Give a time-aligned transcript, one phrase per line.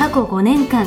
[0.00, 0.86] 過去5年間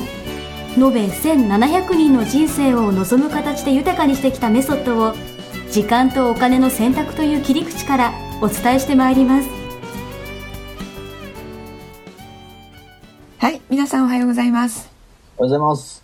[0.75, 5.13] 延べ1700人の人生を望む形で豊かにしてきたメソッドを
[5.69, 9.49] 時間とお金の選択という切り口からお伝えしてまいります。
[13.37, 14.89] はい皆さんおはようございます。
[15.37, 16.03] おはようございます。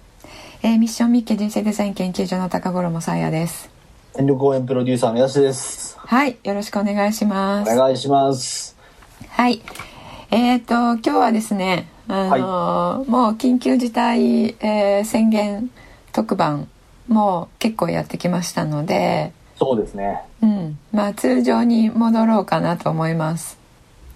[0.61, 3.71] えー、ミッションミッケ人生デザイン研究所の高頃もさあやです。
[4.13, 5.97] 全力応援プロデューサーのやすです。
[5.97, 7.73] はいよろしくお願いします。
[7.73, 8.77] お願いします。
[9.29, 9.63] はい
[10.29, 15.69] えっ、ー、と今日はですねあのーはい、もう緊急事態、えー、宣言
[16.11, 16.67] 特番
[17.07, 23.59] もう結構やってきましたのでそうですねうんまあ通常に戻ろうかなと思います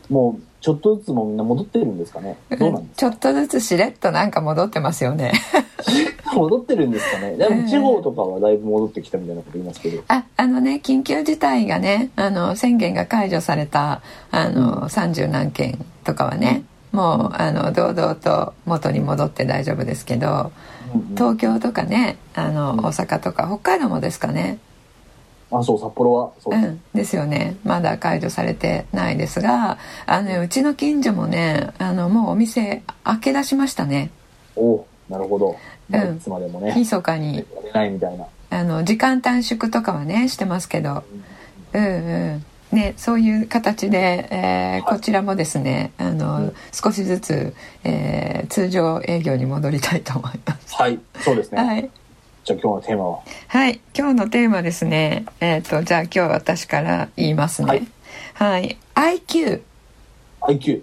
[0.09, 2.37] もうちょっとずつもみんな戻ってるんですかね。
[2.57, 5.33] どうなんちょっとずつしれっとなんか戻ってますよね。
[6.33, 7.35] 戻ってるんですかね。
[7.35, 10.01] でも地方とかはだいぶ戻ってきたみたいなこと言いますけど。
[10.07, 14.01] あ、あのね、緊急事態がね、あの宣言が解除された
[14.31, 20.51] あの三十、何件とかはね、うん、もうあの堂々と元に戻って大丈夫ですけど、
[21.15, 24.59] 東京とかね、あの大阪とか北海道もですかね。
[25.51, 26.53] あそう札幌はそう。
[26.53, 27.57] です,、うん、ですよね。
[27.63, 34.11] まだ解除されてないですがあの、ね、うちの近所もねあのもうお店開け出しましたね。
[34.55, 35.57] おなるほど、
[35.91, 36.73] うん、いつまでもね。
[36.75, 37.43] 密かに。
[37.73, 38.25] ないみたいな。
[38.51, 41.03] あの時間短縮とかはねしてますけど、
[41.73, 50.75] うん、うんうんね、そういう形で、えー、こちらもですねあの、うん、少しずつ、えー、通常営業に戻りたいと思います。
[50.75, 51.89] はいそうですね、はい。
[52.43, 53.19] じゃあ今日のテーマは？
[53.47, 53.79] はい。
[53.95, 55.25] 今日のテーマですね。
[55.39, 57.67] えっ、ー、とじゃあ今日私から言いますね。
[57.67, 57.87] はい、
[58.33, 59.61] はい、IQ
[60.41, 60.81] IQ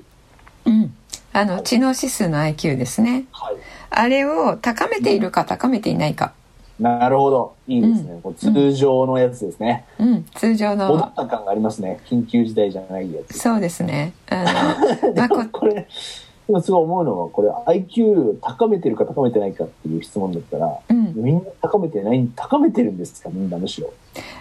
[0.64, 0.94] うん。
[1.32, 3.56] あの、知能指数の IQ ですね、はい、
[3.90, 6.32] あれを高めているか高めていないか
[6.80, 7.54] なるほど。
[7.68, 9.84] いいですね、うん、通常のやつですね。
[9.98, 10.88] うん、通常の。
[10.88, 12.00] 戻った感がありますね。
[12.06, 13.38] 緊急事態じゃないやつ。
[13.38, 14.14] そうですね。
[14.28, 15.86] あの、 まあ、これ
[16.50, 23.30] 今すごい思うのはこれ IQ 高めてるか高めてないかっていう質問だったら、うん、みんな高めてない高めてるんですか？
[23.30, 23.92] みんなむしろ。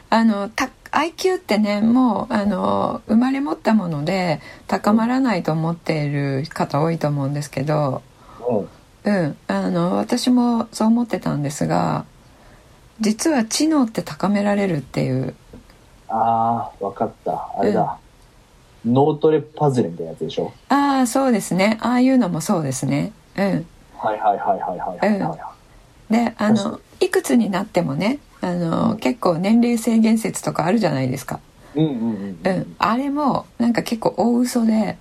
[0.10, 8.02] あのた IQ ってねもうあの生まれ持ったもので高まらないと思っている方多いと思うんですけど、
[9.06, 12.06] うん、うん、あの私もそう思ってたんですが
[13.02, 15.36] 実は知能って高められるっていう。
[16.08, 17.52] ああ分かった。
[17.58, 17.98] あれだ。
[18.86, 18.94] うん。
[18.94, 20.54] 脳トレパズルみたいなやつでしょ？
[20.70, 21.78] ああそうですね。
[21.82, 23.12] ああいうのもそうですね。
[23.38, 23.66] うん。
[23.98, 31.42] はいはいはいはいはいはい、うん、であのいくつになってもねあの、うん、結構年齢制限説とかあるじゃないですか。
[31.76, 31.96] うんうんう
[32.42, 34.98] ん、うん、あれもなんか結構大嘘で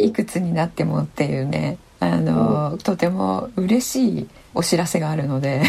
[0.00, 5.62] いくつになってもっていうねあの、うん、とても嬉しいお知らせがあるので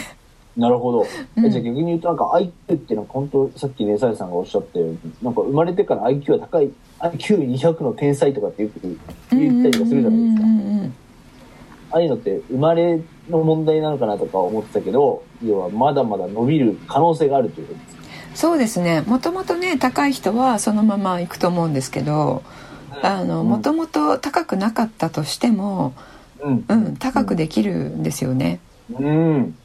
[0.58, 1.06] なるほど。
[1.38, 10.48] うん、じゃあ逆に言うとなんか IQ っていうのは本当さっきねさやさんがおっしゃったようになんか生まれてから IQ は高い IQ200 の天才とかってよく言ったりとかするじゃないですか。
[11.94, 18.02] ああいうのって生まれの問題なのかなとか思ってたけど要はまだまだ伸びる可能性があるということですか？
[18.34, 19.02] そうですね。
[19.02, 22.44] もともとね高い人はそのままいくと思うんですけど
[23.04, 25.94] もともと高くなかったとしても、
[26.42, 28.60] うん、うん、高くできるんですよね。
[28.94, 29.58] うん、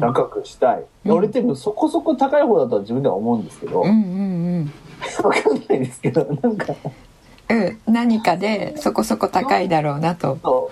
[0.00, 3.98] 高くしたい、うん、俺ってそこそこ高い方だとは自分では思うんですけど、うんうんう
[4.60, 4.72] ん、
[5.22, 6.74] 分かんないですけどなんか。
[7.48, 7.78] うん。
[7.86, 10.70] 何かでそこそこ高いだろうなと。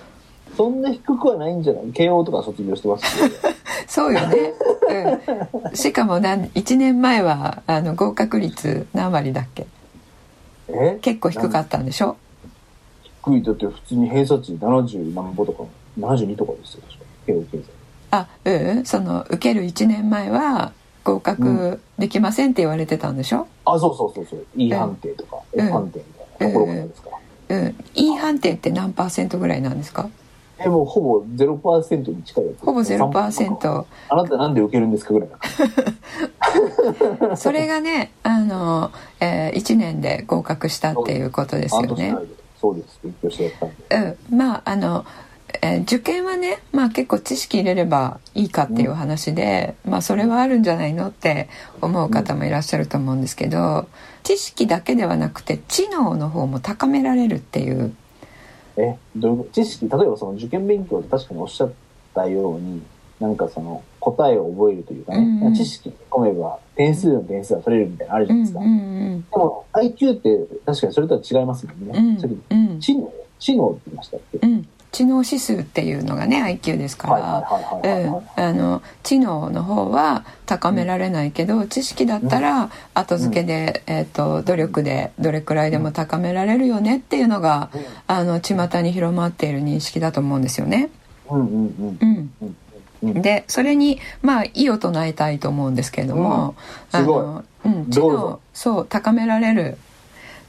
[0.57, 1.91] そんな低くはないんじゃない？
[1.93, 3.05] 慶応とか卒業してます
[3.87, 4.53] そうよね、
[5.63, 9.67] うん、しかも何1年前はあの合格率何割だっけ？
[10.67, 10.97] え？
[11.01, 12.17] 結構低かったんでしょ？
[13.23, 13.43] 低い。
[13.43, 15.63] だって普通に偏差値70何歩とか
[15.99, 17.05] 72とかですよ確か。
[17.25, 17.63] 慶応経済
[18.11, 18.51] あう
[18.81, 20.71] んその受ける1年前は
[21.03, 24.45] 合格できませんって言われてたんでしょ、うん、あそうそうそうそう。
[24.55, 26.05] E 判定とか F 判定み
[26.39, 27.09] たいなところですか
[27.49, 30.09] うん、うん、E 判定って何パーセントぐらいなんですか？
[30.61, 33.87] えもうほぼゼロパーセントに近いやつほぼゼロパーセント。
[34.09, 35.29] あなたなんで受けるんですかぐらい
[37.37, 38.91] それがねあの、
[39.21, 42.13] えー、1年で合格したっていうことですよね。
[42.59, 42.99] そうです。
[43.01, 43.75] 勉強してやったんで。
[44.29, 44.37] うん。
[44.37, 45.05] まああの
[45.61, 51.49] えー、受験はね、まあ、結構知識入れればいいかっていう話で、うん、まあ、それはあるんじゃないのって
[51.81, 53.87] 思う方もいらっしゃると思うんですけど
[54.23, 57.93] 知識だけではなくて知能の方も高められるっていう。
[58.77, 61.71] えど知識例えばその受験勉強って確かにおっしゃっ
[62.15, 62.81] たように
[63.19, 65.53] なんかその答えを覚えるというかね、うんうん。
[65.53, 68.59] 知識込めば点数の点数が取れるみたいなのあるじゃないですか。
[68.61, 72.17] うんうんでも IQ って確かにそれとは違いますもんね。
[72.51, 72.79] うんうん。
[72.79, 77.47] 知能知能って言いましたっけ、うん知能指数っていうのがね IQ ですから、
[79.03, 87.69] 知能の方は高められないけど、知識だったら後付けで、えー、と努力でどれくらいでも高められるよねっていうのが、
[88.07, 90.89] あの巷に広まっている認識だと思うんですよね。
[91.29, 91.97] うんうんうん。
[92.01, 92.31] うん。
[92.41, 92.55] うん。
[93.03, 93.21] うん。
[93.21, 96.55] でそれにまあ異を唱えたいと思うんですけれども、
[96.91, 99.77] あの、うん、知能そう高められる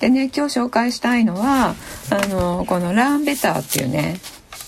[0.00, 1.74] でね今日紹介したいのは
[2.10, 4.18] あのこの「ラーンベター」っていうね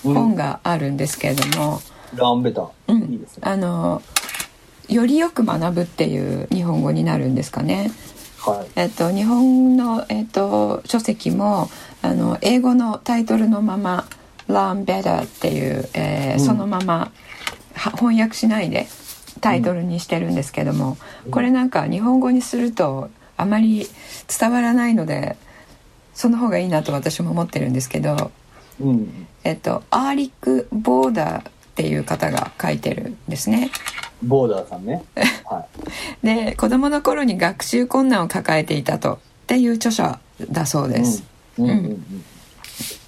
[0.05, 1.81] うん本があるんですけれども、
[2.15, 3.43] ランベター、うんいいですね。
[3.43, 4.03] あの
[4.89, 7.93] よりよく学ぶっていう日本語になるんですかね。
[8.41, 8.71] はい。
[8.75, 11.71] えっと、日本の、えっと、書籍も
[12.03, 14.05] あの英語のタイトルのまま
[14.51, 17.13] 「Learn Better」っていう、えーうんそのまま
[17.75, 18.89] は翻訳しないで
[19.41, 20.99] タイトルにしてるんですけども、
[21.31, 23.09] これなんか日本語にすると
[23.43, 23.87] あまり
[24.39, 25.37] 伝わらないので
[26.15, 28.31] その方がいいなと私も思ってるんですけど、
[28.81, 29.27] うん。
[29.45, 33.71] えっと、アーリック・ボーダーっていう方が書いてるんですね。
[34.23, 35.03] ボーダーさんね。
[35.45, 35.67] は
[36.23, 40.93] で子供の頃に学習困難を抱えていたとっていう著者だそうい。
[40.93, 41.25] です。
[41.59, 41.65] うん。
[41.65, 42.25] うんうんうん。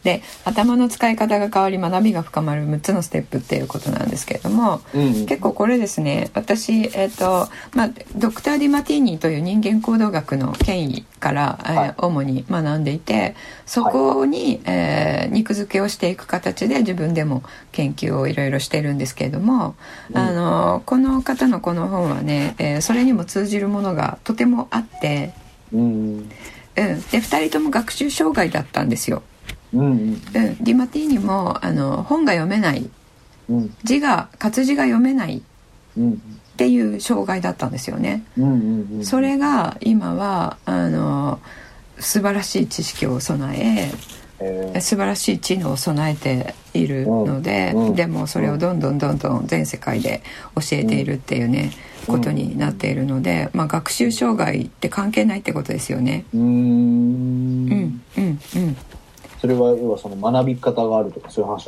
[0.04, 13.34] で頭の使い方が変わり学びが深まる6つのステップっていうことなんですけれども、うんうん結構これですね私、えっとまあ、ドクター・ディマティーニという人間行動学の権威から、えーはい主に学んでいて
[13.64, 17.42] そこに、えー肉付けをしていく形で自分でも
[17.72, 19.74] 研究をいろいろしてるんですけれども、
[20.10, 25.32] うんあのこの方のこの本はね、えーそれにも通じるものがとてもあって、
[25.72, 25.80] うん。
[25.80, 25.86] う
[26.20, 26.38] ん、で
[26.76, 29.22] 2人とも学習障害だったんですよ。
[29.74, 32.88] うんディマティーニもあの本が読めない。
[33.48, 33.74] うん。
[33.84, 35.38] 字が活字が読めない。
[35.38, 35.42] っ
[35.98, 36.22] うん。
[36.56, 38.24] ていう障害だったんですよね。
[38.38, 39.04] うんうんうん。
[39.04, 41.40] それが今はあの
[41.98, 43.90] 素晴らしい知識を備え
[44.40, 44.72] え。
[44.76, 50.22] ー、素晴らしい知能を備えているので、うんうんでもそれをどんどんどんどん全世界で
[50.56, 51.70] 教えているっていうね、
[52.08, 52.18] うん。
[52.18, 56.24] ことになっているので、まあ、学習障害って関係ないってことですよね。
[56.34, 58.76] うんうんうん
[59.44, 61.66] それは要はその学び方があるとかそういう話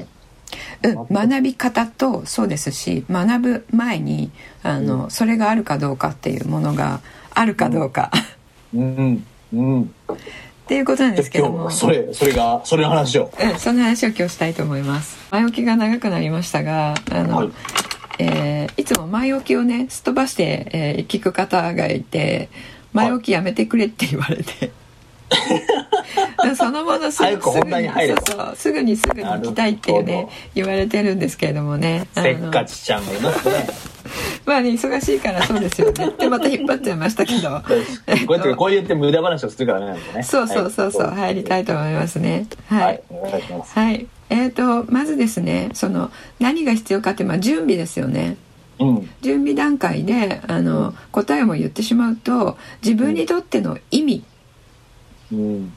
[0.81, 1.07] なの？
[1.11, 4.31] うん、学び方とそうですし学ぶ前に
[4.63, 7.03] あの、それがあるかどうかっていうものが
[7.35, 8.11] あるかどうか、
[8.75, 9.27] うん。
[9.53, 9.83] うん。
[9.83, 9.87] っ
[10.67, 11.71] ていうことなんですけども。
[11.71, 13.31] それそれがそれの話を。
[13.39, 15.19] うん、その話を今日したいと思います。
[15.31, 17.49] 前置きが長くなりましたがあの、はい。
[17.49, 17.53] い
[18.21, 22.49] えーいつも前置きをねすっ飛ばして、えー聞く方がいて
[22.95, 24.53] 前置きやめてくれって言われて。
[24.59, 24.73] で
[26.57, 28.33] そのものすぐに入れと。
[28.33, 32.07] そうそうすぐにすぐに行きたいっていうね言われてるんですけれどもね。
[32.15, 33.69] せっかちちゃんがいますね。
[34.47, 36.13] まあね忙しいからそうですよね。
[36.19, 37.51] でまた引っ張っちゃいましたけど。
[37.51, 37.63] こ
[38.29, 39.99] うやってこう言って無駄話をするからね。
[40.23, 42.47] そうそうそうそう、はい入りたいと思いますね。
[42.69, 43.79] ははいい、お願いします。
[43.79, 48.37] はい、えー、とまずですねその何が必要かってまあ準備ですよね。
[48.79, 49.11] うん。
[49.23, 54.25] 準備段階であの、答えも言ってしまうと自分にとっての意味、
[55.33, 55.73] うん。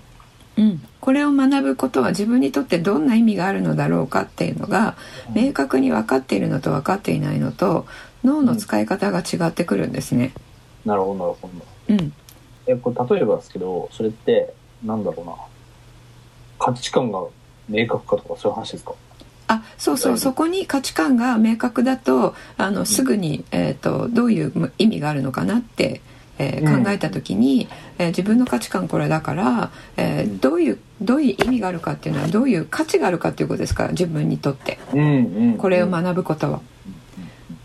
[0.60, 4.98] うん、これを学ぶことは自分にとってどんな意味があるのだろうかっていうのが
[5.34, 7.88] 明確に分かっているのと分かっていないのと
[8.26, 10.34] 脳の使い方が違ってくるんですね。
[10.86, 11.96] なるほどなるほど。
[11.96, 12.14] うん、
[12.68, 15.34] えこれ例えばですけどそれってなんだろうな。
[16.60, 17.24] 価値観が
[17.70, 18.94] 明確かとかそういう話ですか？
[19.48, 20.18] あそうそう。
[20.18, 26.02] そこに価値観が明確だとあのすぐに、えー、とどういう意味があるのかなって、
[26.40, 27.68] えーうん考えた時に、
[28.00, 35.58] えー自分の価値観これだから、えーうんどういうどういう意味があるかっていうのはどういう価値があるかっていうことですから自分にとってうんうん。
[35.58, 36.62] これを学ぶことは。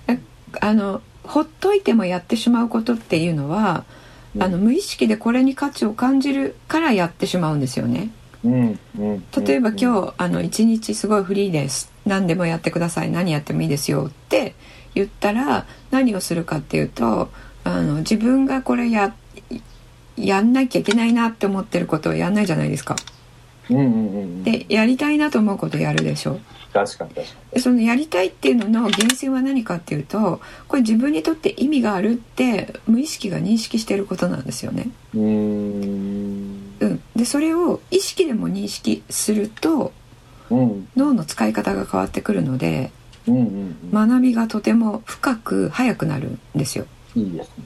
[0.09, 0.19] え
[0.61, 3.85] あのほっといてもやってしまうことっていうのは、
[4.37, 8.11] うんあの無意識でこれに価値を感じるからやってしまうんですよね。
[8.45, 9.25] うんうん。
[9.47, 9.85] 例えば日。
[9.85, 14.55] 今日あの一日すごいフリーです何でもやってください何やってもいいですよって
[14.95, 17.31] 言ったら何をするかっていうと
[17.65, 19.15] あの自分がこれや
[20.17, 22.97] やんなきゃいけないなって思ってることをやんないじゃないですか。
[23.71, 24.45] うんうんうんうん。
[24.45, 26.39] でやりたいなと思うことやるでしょ。
[26.73, 34.91] 確かに確かでそのやりたいっていうのの源泉は何かっていうとこれ自分にとって意味があるって無意識が認識してることなんですよね。
[35.13, 35.21] に。
[35.21, 36.75] うーん。
[36.81, 39.93] うん、でそれを意識でも認識すると
[40.51, 42.91] うん脳の使い方が変わってくるので
[43.27, 44.09] うんうんうん。
[44.09, 46.87] 学びがとても深く早くなるんですよ。
[47.17, 47.65] いいですね。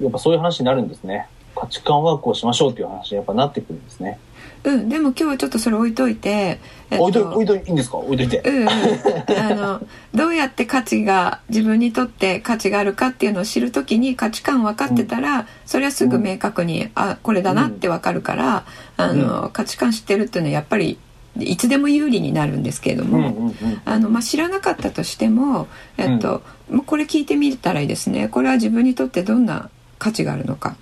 [0.00, 1.28] やっぱそういう話になるんですね。
[1.54, 4.18] 価値観ワークをしましょうっていう話にやっぱなってくるんですね。
[4.62, 7.96] うん、でも今日はちょっとそれ置いといて、えっと、置いと置いといいんですか？
[7.96, 9.80] 置いといて、うんうん、あの
[10.14, 18.64] どうやって価値が自分にとって価値があるかっていうのを知るときに価値観分かってたら、うん、それはすぐ明確に、うん、あこれだなって分かるから、
[18.98, 20.98] うん、あの価値観知ってるっていうのはやっぱり
[21.38, 23.52] いつでも有利になるんですけれども、
[23.84, 28.28] あのまあ、知らなかったとしても、えっともうこれ聞いてみたらいいですね。
[28.28, 30.76] これは自分にとってどんな価値があるのか。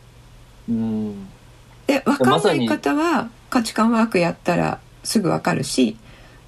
[0.68, 1.28] うん。
[1.86, 5.96] で分かんない方は価値観ワークやったらすぐ分かるし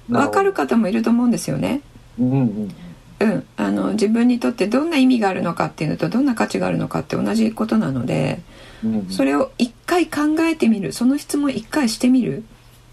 [0.07, 1.81] 分かる方もいると思うんですよね。
[2.19, 2.75] うん、うん。
[3.21, 8.41] うん、あの自分にとってどんな意味があるのかっていうのとどんな価値があるのかって同じことなので、
[8.83, 10.91] うんうん、それを一回考えてみる。
[10.91, 12.43] その質問一回してみる、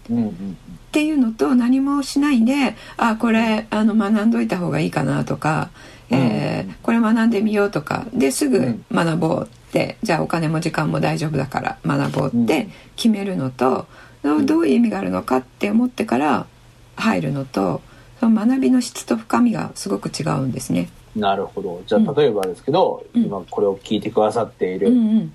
[0.09, 5.69] っていうのと何もしないであこれあの学んどいた方がいいかなとか、
[6.09, 8.05] うん、えー、これ学んでみようとか。
[8.13, 9.97] ですぐ学ぼうって。
[10.01, 13.85] じゃあお金も時間も大丈夫だから学ぼうって決めるのと、
[14.23, 16.47] うん、どういう意味があるのかって思ってから
[16.95, 17.81] 入るのと
[18.19, 20.89] その学びの質と深みがすごく違うんですね。
[21.15, 21.81] なるほど。
[21.87, 24.91] じゃあ例えばですけど、うん、今これを聞いてくださっている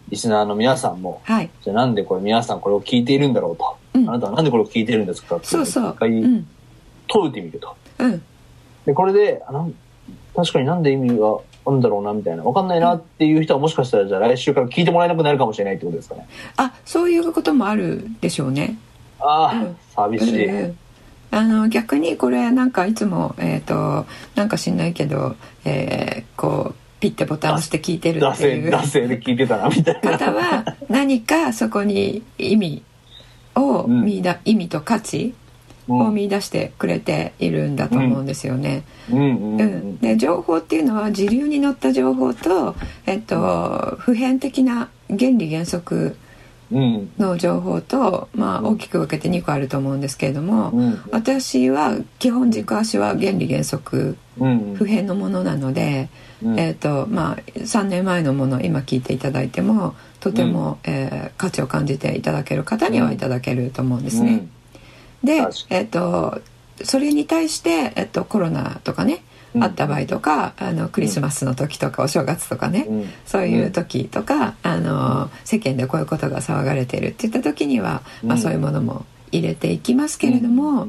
[0.08, 5.90] リスナーの皆さんも、うんうん、じゃあなんでこれ皆さんこれを聞いているんだろうと、うん、あなたはなんでこれを聞いているんですかってそうそう。
[5.90, 6.44] 一回
[7.08, 7.76] 問うてみると。
[7.98, 8.22] うん、
[8.86, 9.74] でこれであなん
[10.34, 12.42] 確かになんで意味があるんだろうなみたいな。
[12.42, 16.28] 分かんないなっていう人はもしかしたらじゃあ来週から聞いてもらえなくなるかもしれないってことですかね。
[16.56, 18.76] あそういうこともあるでしょうね。
[19.20, 20.78] ああ、うん、寂しい、うん、
[21.34, 30.12] あの逆にこれなんかいつもえっ、ー、となんか知んないけど、えー、こうピッてボタン押して聞いてるっていう惰性で聞いてたなみたいな。
[30.12, 32.82] 方は何かそこに意味
[33.56, 35.34] を見だ、うん、意味と価値
[35.88, 38.84] を見出してくれているんだと思うんですよね。
[40.00, 42.74] で情報っていうのは時流に乗った情報と、
[43.06, 46.16] えっと、普遍的な原理原則
[46.70, 50.72] の情報と、まあ、大きく分けて2個あると思うんですけれども、
[51.10, 56.08] 私は基本軸足は原理原則、普遍のものなので、
[56.42, 64.46] えーとまあ、3年前のものを今聞いていただいてもとても、えー、価値を感じていただける方にはいただけると思うんですね。
[65.22, 66.40] で、えっと、
[66.82, 69.22] それに対して、えっと、コロナとかね、
[69.60, 79.06] あった場合とかあのクリスマスの時とかお正月とかね、うん、そういう時とかあの世間でこういうことが騒がれてるっていった時には、まあ、そういうものも
[79.38, 80.88] 入れていきますけれども、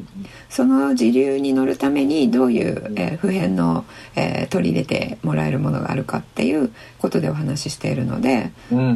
[0.49, 8.51] その時流に乗るためにどういう、えー、普遍の、えー、取り入れてもらえるものがあるかっていうことでお話ししているので、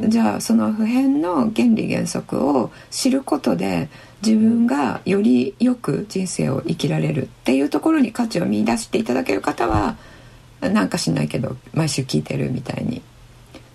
[0.08, 3.90] じゃあその普遍の原理原則を知ることで
[4.26, 9.96] 自分がよりよく人生を生きられるっていうところに価値を見いだしていただける方は
[10.62, 13.02] なんかしないけど毎週聞いてるみたいに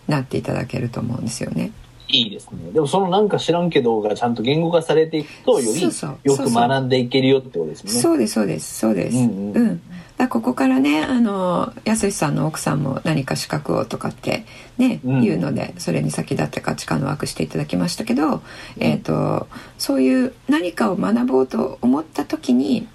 [0.06, 1.72] なっていただけると思うんですよね。
[2.08, 2.72] いいですね。
[2.72, 7.92] でもそのなんか知らんけどがちゃんと言語化されていくとよりよく学んでいけるよってことですね。
[7.92, 8.34] そうです。
[8.34, 8.78] そうです。
[8.78, 9.16] そうです。
[9.16, 9.56] うん、うん。
[9.56, 9.82] うん。
[10.16, 14.46] だここからねあの安さんの奥さんも何か資格をとかって
[14.78, 18.42] ね、うん、言うのでそれに先立って価値観の枠していただきましたけど、うん、
[18.78, 22.86] えーと、そういう何かを学ぼうと思った時に、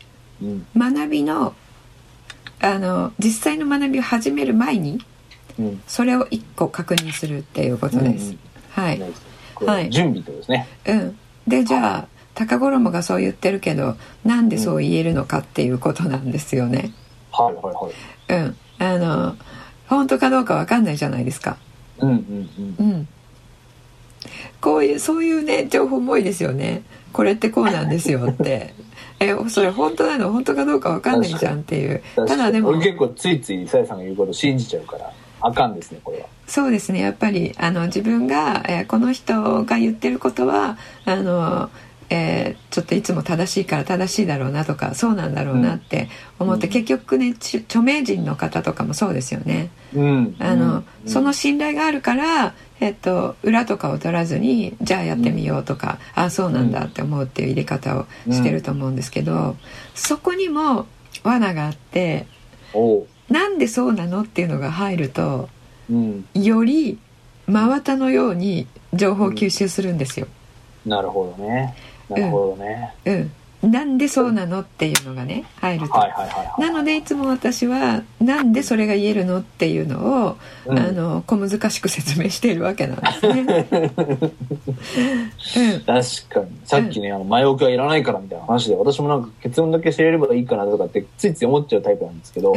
[0.42, 1.54] うん、学びの
[2.62, 5.00] あの実際の学びを始める前に、
[5.88, 8.36] それを一個確認するっていうことです。
[8.80, 9.02] はい、
[9.66, 10.68] はい、準備とですね。
[10.88, 11.18] うん、
[11.48, 16.94] でじゃあ高衣がそう言ってるけどなんでそう言えるのかっていうことなんですよね。
[17.32, 17.94] はいはいはい。
[18.30, 18.56] うん。
[18.80, 19.36] あの、
[19.88, 21.58] 本当かどうかわかんないじゃないですか。
[22.00, 22.92] うんうんうん。
[22.92, 23.08] うん。
[24.62, 26.84] こういう、そういうね、情報も多いですよね。
[27.14, 28.74] これってこうなんですよって。
[29.20, 30.32] え、それ本当なの？
[30.32, 32.02] 本当かどうかわかんないじゃんっていう。
[32.16, 32.74] ただでも。
[32.74, 35.12] 結構ついついさやさんが言うこと信じちゃうから。
[35.42, 36.28] あかんですねこれは。
[36.48, 37.00] そうですね。
[37.00, 41.70] やっぱりあの自分が、えー、この人が言ってることはあの
[42.10, 49.70] えー、ちょっといつも正しいから正しいだろうなとかそうなんだろうなって思って、うん、結局ね著名人の方とかもそうですよね。
[49.94, 59.56] うん、あの、うん、その信頼があるから、えっと、裏とかを取らずにじゃあやってみようとか、ああそうなんだって思うっていう入れ方をしてると思うんですけど、
[59.94, 60.88] そこにも
[61.24, 62.26] 罠があって
[63.30, 65.50] なんでそうなのっていうのが入ると、
[66.34, 67.00] より
[67.48, 70.28] 真綿のように情報を吸収するんですよ。
[70.86, 71.76] なるほどね。
[72.10, 73.32] なるほどね、うん、
[73.64, 83.68] うん、なんでそうなのっていうのがね入ると、はいはいはいなのでいつも私はなんでそれが言えるのっていうのを、うん、あの小難しく説明しているわけなんですね、
[85.72, 86.60] うん、確かに。
[86.66, 92.54] さっきね、あの前置きはいらないからみたいな話で私もなんか結論だけ知れればいいかなとかってついつい思っちゃうタイプなんですけど、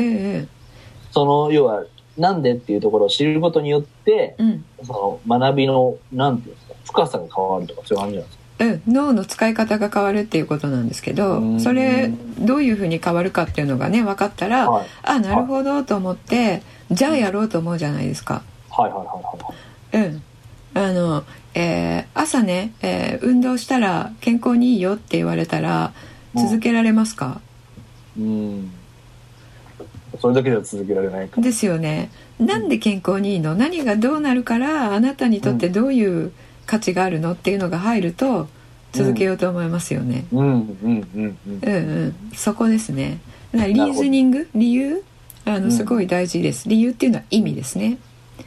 [1.12, 1.84] その要は
[2.18, 8.42] なんでっていうところを知ることによって、うんその学びの、なんていうんですか、深さが変わるとかそういう感じなんですか？
[8.64, 14.86] うん、脳の使い方が変わるっていうことなんですけどうんそれどういうふうに変わるかっていうのがね分かったら、はい。
[15.02, 18.42] あなるほどと思ってじゃあやろうと思うじゃないですか。
[18.70, 20.08] はいはいはいはいはい。
[20.10, 20.22] うん
[20.74, 25.92] あのえー朝ね、えー運動したら健康にいいよって言われたら
[26.34, 27.40] うん続けられますか、
[28.18, 28.72] うん。
[30.20, 31.40] それだけでは続けられないか。
[31.40, 32.10] ですよね。
[32.38, 33.54] なんで健康にいいの？
[33.54, 36.32] 何がどうなるからあなたにとってどういう
[36.66, 38.48] 価値があるのっていうのが入ると
[38.92, 40.46] 続けようと思いますよね、うん。
[40.46, 40.78] うん。
[40.82, 41.08] うん。
[41.14, 41.38] うん。
[41.46, 41.74] うん。
[41.74, 41.78] う
[42.08, 43.20] ん、そこですね。
[43.52, 44.48] だからリーズニング？
[44.54, 45.02] 理由？
[45.44, 45.64] あうん。
[45.64, 47.98] のすごい大事です、理由っていうのは意味ですね。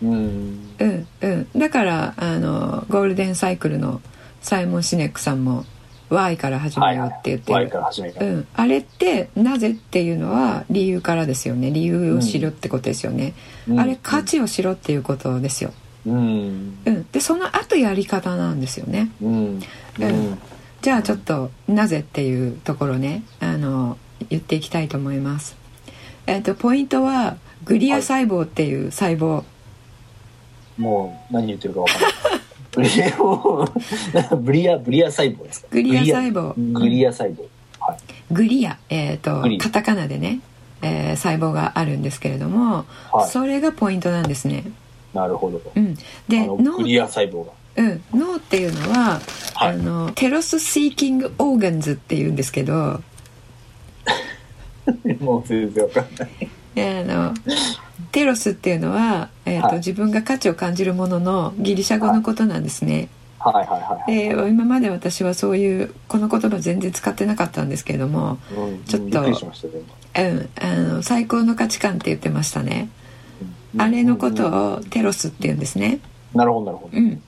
[0.02, 0.76] うん。
[0.80, 1.48] うんうん。
[1.60, 4.02] だからあのゴールデンサイクルの
[4.42, 5.66] サイモン・シネックさんも
[6.10, 7.72] 「Y から始めよう」って言ってる。
[8.20, 11.72] うん、あれってなぜっていうのは理由からですよね。
[11.72, 13.34] 理由を知るってことですよね、
[13.68, 13.80] うん。
[13.80, 15.74] あれ価値を知ろっていうことですよ、
[16.06, 16.78] うん。
[16.86, 19.10] うん、でその後やり方なんですよね。
[19.22, 19.60] うん。
[20.00, 20.38] うん。
[20.82, 23.98] じゃあちょっとなぜっていうところねあの
[24.30, 25.56] 言っていきたいと思います。
[26.28, 29.44] えっ、とポイントはグリア細胞っていう細胞、
[30.78, 32.12] もう何言ってるかわかんない。
[32.76, 33.04] ブリ
[34.30, 35.68] アブリア、ブリア細胞ですか？
[35.72, 37.44] グリア細胞グリア細胞。
[37.80, 37.98] はい。
[38.34, 40.40] グリア、えー、とカタカナでね、
[40.82, 44.64] えー細胞があるんですけれども、はいそれがポイントなんですね。
[45.14, 45.62] なるほど。
[45.76, 45.96] うん、
[46.28, 47.52] で脳グリア細胞が。
[47.78, 49.20] うん、脳っていうのは、
[49.54, 53.02] はいあの telos seeking organs っていうんですけど
[55.20, 56.30] もう全然わかんない。
[56.78, 57.34] あの
[58.12, 59.78] テロスっていうのは、えーとはい。
[59.78, 63.10] 自分が価値を感じるもののギリシャ語のことなんですね。
[63.40, 63.54] はい。
[63.56, 63.66] はい。
[63.68, 63.82] はい。
[63.82, 64.36] はい。
[64.36, 68.84] で今まで私はそういうこの言葉全然使ってなかったんですけれども、うん。
[68.84, 69.22] ちょっと。
[69.22, 69.30] う
[70.22, 72.90] ん、あの最高の価値観って言ってましたね。
[73.74, 74.74] 今あれのことうん。
[74.76, 76.00] をテロスって言うんですね。
[76.34, 76.98] なるほどなるほど。
[76.98, 77.22] うん、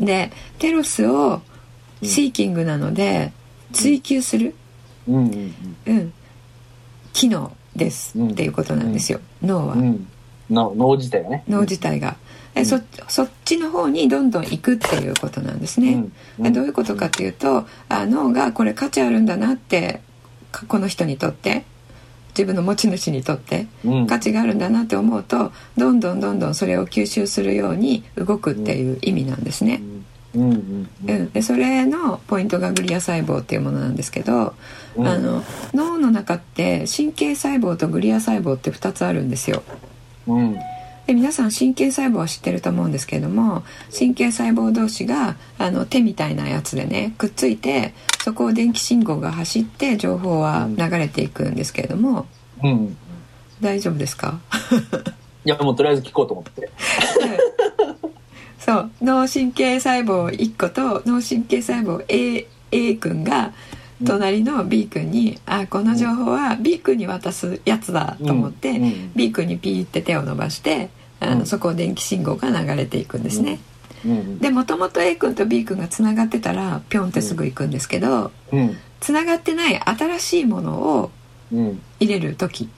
[0.00, 1.42] でテロスを
[2.02, 3.32] シーキングなので
[3.72, 4.54] 追求する、
[5.06, 5.54] うん、
[7.12, 10.06] 機能ですうんっていうことなんですよ、脳は、うん。
[10.50, 11.44] 脳自体がね。
[11.48, 12.16] 脳自体が。
[12.54, 16.04] でうんそそっちの方にどんどん行くっていうことなんですね。
[16.38, 20.00] うどういうことかっていうとあ脳がこれ価値あるんだなって
[20.50, 21.64] かこの人にとって
[22.30, 29.80] 自分の持ち主にとってうん価値があるんだなって思うとどんどんどんどんそれを吸収するように動くっていう意味なんですね。
[30.34, 31.10] うんうんうん。
[31.10, 34.54] うん、でそれのポイントがグリア細胞っていうものなんですけど、
[34.96, 35.06] うん。
[35.08, 35.42] あの
[35.74, 39.62] 脳の中って神経細胞とグリア細胞って2つあるんですよ。
[40.26, 40.56] うん。
[41.06, 43.64] で皆さん神経細胞は知ってると思うんですけれども
[43.96, 52.26] 神経細胞同士があの手みたいなやつでねくっついてそこを電気信号が走って情報は流れていくんですけれども。
[52.62, 52.96] うん。
[53.60, 54.38] 大丈夫ですか？
[55.44, 56.70] いやもうとりあえず聞こうと思って。
[58.60, 58.90] そう。
[59.02, 63.52] 脳神経細胞1個と脳神経細胞 A, A 君が
[64.06, 69.12] 隣の B 君に、あこの情報は B 君に渡すやつだと思って、うんうん。
[69.14, 71.46] B 君にピーって手を伸ばしてあの、うん。
[71.46, 73.58] そこを電気信号が流れていくんですね。
[74.40, 78.76] でもともと A 君と B 君がつながってたらピョンってすぐ行くんですけどうん。
[79.00, 81.10] つながってない新しいものを
[81.52, 81.82] うん。
[81.98, 82.68] 入れる時。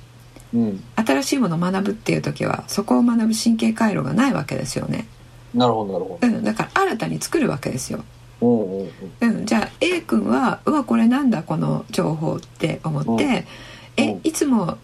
[0.54, 0.82] うん。
[0.96, 5.06] 新しいものを学ぶっていう時はそこを学ぶ神経回路がないわけですよね、
[5.54, 6.26] なるほどなるほど。
[6.26, 8.04] うん、だから新たに作るわけですよ、
[8.40, 8.88] うんうん
[9.20, 9.36] うん。
[9.38, 13.10] うん、じゃあ A 君は「うわこれなんだこの情報」って思って
[13.98, 14.04] 「うん。
[14.04, 14.78] えいつも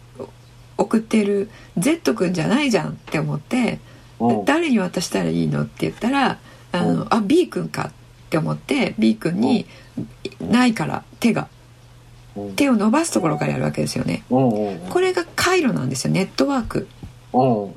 [0.77, 3.81] 送ってる Z 君じゃないじゃん」って思って
[4.21, 4.45] うん。
[4.45, 6.39] 誰に渡したらいいのって言ったら
[6.73, 7.07] あの、うん。
[7.11, 7.93] あ B 君かっ
[8.31, 9.67] て思って B 君に
[10.41, 11.49] ないから手が
[12.37, 12.53] うん。
[12.57, 14.23] 手を伸ばすところからやるわけですよね。
[14.29, 16.89] これが回路なんですよネットワーク。
[17.33, 17.73] うん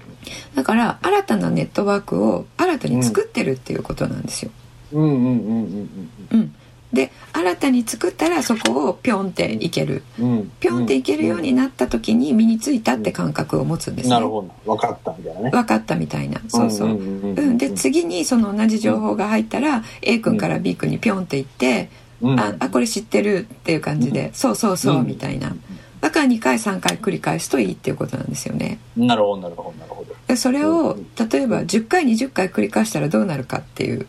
[0.56, 4.52] だから新たなネットワークを新たに作ってるっていうことなんですよ、
[4.94, 5.04] うん。
[5.04, 6.56] うんうんうんうん、
[6.94, 10.04] で新たに作ったらそこをピョンっていける。
[10.20, 10.32] うん。
[10.32, 14.12] うんピョンっていけるようになった時に身についたって感覚を持つんですね。
[14.12, 14.76] なるほど。
[14.76, 15.50] 分かったみたいなね。
[15.50, 16.42] 分かったみたいな。
[16.48, 21.90] そうそう、んんんうん、で次にその同じ情報が入ったら A 君から B 君にピョンっていって
[22.22, 22.40] 「うん。
[22.40, 25.08] ああこれ知ってる」っていう感じで「そうそうそう」うん。
[25.08, 25.56] みたいな。
[26.02, 28.80] だから2回3回繰り返すといいっていうことなんですよね。
[28.98, 30.01] なるほどなるほどなるほど
[30.32, 31.08] でそれをうん。
[31.30, 34.08] 例えば10回20回繰り返したらどうなるかっていう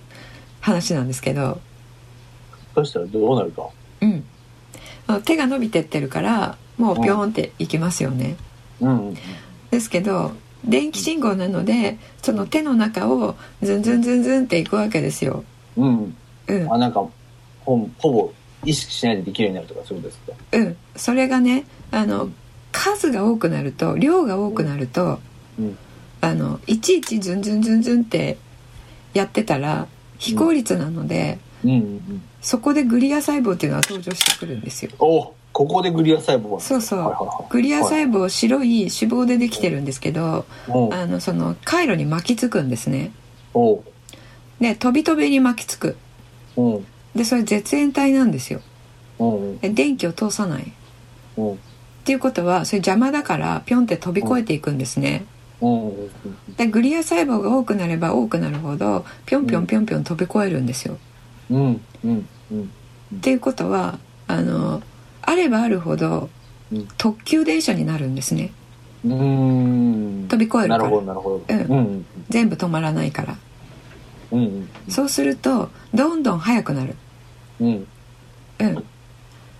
[0.60, 1.60] 話なんですけど、
[2.74, 3.68] そしたらどうなるか。
[4.00, 4.24] うん、
[5.22, 8.36] 手が伸びてってるからもうピョンっていきますよね。
[8.80, 9.08] うん。
[9.08, 9.14] うん
[9.72, 10.32] ですけど
[10.66, 15.44] 電気信号なのでその手の中をズンズンズンズンっていくわけですよ、
[15.78, 16.14] うん
[16.46, 16.70] うん。
[16.70, 17.02] あなんか
[17.60, 18.32] ほほぼ
[18.66, 20.34] 意識しないでできるようになるとかそうですか？
[20.52, 22.28] うん、それがねあの
[22.70, 25.20] 数が多くなると量が多くなると
[25.58, 25.78] うん
[26.22, 28.38] あのいちいちズンズンズンズンって
[29.12, 32.22] やってたら非効率なので、うんうんうん。
[32.40, 34.92] そこでグリア細胞っていうのは登場してくるんですよ。
[35.00, 36.60] おここでグリア細胞が。
[36.60, 37.46] そうそう、はいはいはい。
[37.50, 43.10] グリア細胞白い脂肪でできてるんですけど、あのその回路に巻きつくんですね。
[44.60, 45.96] で飛び飛びに巻きつく。
[47.14, 48.60] でそれ絶縁体なんですよ。
[49.60, 50.62] 電気を通さない。
[50.62, 55.24] っていうことはそれ邪魔だからピョンって飛び越えていくんですね
[56.56, 60.98] でグリア細胞が多くなれば多くなるほどピョンピョンピョンピョン飛び越えるんですよ。
[61.50, 61.80] うん。
[62.04, 62.28] うん。
[62.50, 62.70] うん。
[63.16, 64.82] っていうことはあの
[65.22, 66.30] あればあるほど
[66.72, 66.88] うん。
[66.98, 68.52] 特急電車になるんですね。
[69.04, 70.26] うん。
[70.28, 70.84] 飛び越えるから。
[70.84, 71.06] うん。
[71.48, 72.06] うん。
[72.28, 73.36] 全部止まらないから。
[74.32, 74.68] うんうん。
[74.88, 76.96] そうするとどんどん速くなる。
[77.60, 77.86] うん。
[78.58, 78.84] うん。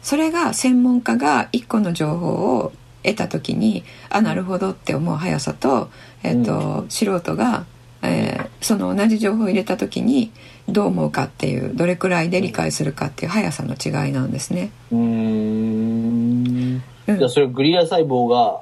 [0.02, 5.90] それが専門家が一個の情報を得た時にあなるほどって思う速さと,、
[6.22, 7.64] えっと素人が、
[8.02, 10.30] えーその同じ情報を入れた時に
[10.68, 14.70] どう思うかっていうどれくらいで理解するかっていう速さの違いなんですね。
[14.92, 16.82] うーん。
[17.08, 17.18] うん。
[17.18, 18.60] じゃあそれはグリア細胞が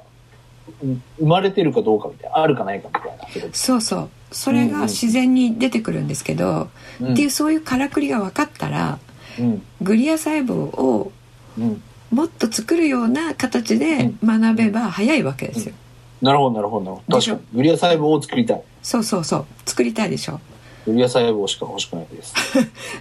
[0.81, 3.53] うん生まれてるかどうかみたいなあるかないかみたいな。
[3.53, 4.09] そうそう。
[4.31, 8.97] それが自然に出てくるんですけど、とっていうそういうからくりが分かったら
[9.39, 9.61] うん。
[9.81, 11.11] グリア細胞を
[11.59, 15.75] うんもっと作るような形で学べば早いわけですよ。
[16.21, 16.85] なるほどなるほど。
[16.85, 17.57] なるほど確かに。
[17.57, 18.61] グリア細胞を作りたい。
[18.83, 19.45] そうそうそう。
[19.65, 20.39] 作りたいでしょ？
[20.85, 22.33] グリア細胞しか欲しくないです。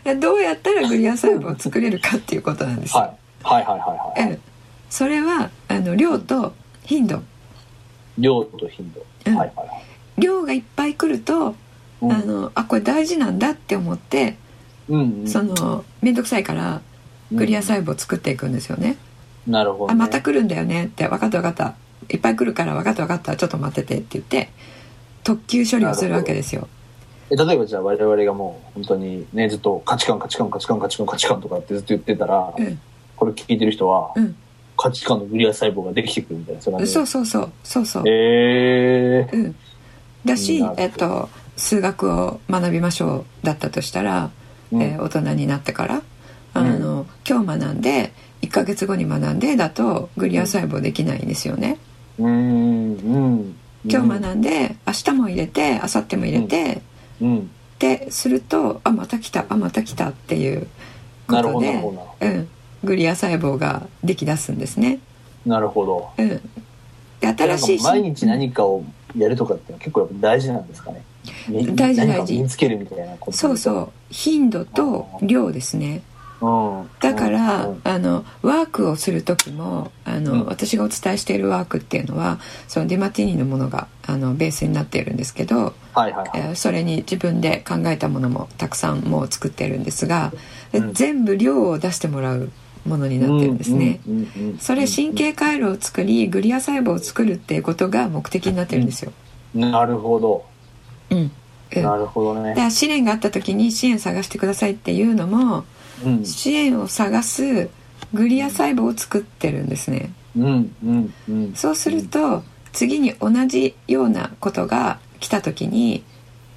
[0.05, 3.01] で どうやったらグリア細胞を作れるかっていうことなんですよ。
[3.01, 3.11] はい。
[3.43, 4.39] はいはいはいはいうん
[4.91, 6.53] それはあの量と
[6.85, 7.23] 頻度。
[8.19, 9.37] 量と頻度、うん。
[9.37, 10.21] はいはいはい。
[10.21, 11.55] 量がいっぱい来ると、
[12.01, 12.13] うん。
[12.13, 14.37] あのあこれ大事なんだって思って、
[14.89, 15.29] うんうん。
[15.29, 16.81] その面倒くさいから
[17.33, 18.97] グリア細胞を作っていくんですよね。
[19.47, 21.75] なるほど、ね、あまた来るんだよねって分かった分かった
[22.09, 24.51] いっぱい来るから分かった分かったちょっと待っててって言って
[25.25, 26.69] 特急処理をするわけですよ。
[27.31, 32.81] え例えばじゃあ我々がもう本当にねずっと価値観価値観価値観価値観価値観とかってずっと言ってたら、うん
[33.17, 34.37] これ聞いてる人は、うん
[34.83, 38.05] 価値観のグリア細胞ができてくるみたいなそうそうそうそうそうそう。
[38.09, 39.57] えーうん、
[40.25, 44.31] だしえっと、数学を学びましょうだったとしたら、
[44.73, 46.03] うんえー大人になってから
[47.29, 51.79] 今日学んで1ヶ月後に学んでだとグリア細胞できないんですよね。
[52.19, 53.57] うーんうん。
[53.87, 56.83] 今日学んで明日も入れて明後日も入れて、
[57.21, 60.67] うんってするとあまた来たあまた来たっていう
[61.27, 61.83] ことで
[62.21, 62.49] うん、
[62.85, 65.01] グリア細胞ができだすんですね。
[65.47, 66.11] どなるほど。
[66.19, 66.39] うん、で
[67.29, 68.85] 新しい毎日何かを
[69.17, 71.03] やるとかって結構大事なんですかね。
[71.49, 72.35] み大事大事。
[72.35, 73.37] 身につけるみたいなこと。
[73.37, 73.93] そうそう。
[74.11, 76.03] 頻度と量ですね。
[76.41, 80.47] うんだから、うんあのワークをする時もあの、うん。
[80.47, 90.33] 私がお伝えしているワークっていうのはそのディマティーニのものがあのベースになっているんですけど、はいはいはい、えーそれに自分で考えたものもたくさんもう作ってるんですが、
[90.73, 90.95] でうん。
[90.95, 92.51] 全部量を出してもらう
[92.87, 94.01] ものになってるんですね。
[94.09, 99.13] うんそれ神経回路を作りグリア細胞を作るっていうことが目的になってるんですよ。
[99.55, 100.45] なるほど。
[101.11, 101.19] うん。
[101.19, 101.33] うん
[101.83, 102.51] なるほどね。
[102.51, 105.65] だから試練があった時に支援探してくださいっていうのもうん
[106.25, 107.69] 支援を探す
[108.13, 110.13] グリア細胞を作ってるんですね。
[111.55, 116.05] そうすると次に同じようなことが来た時に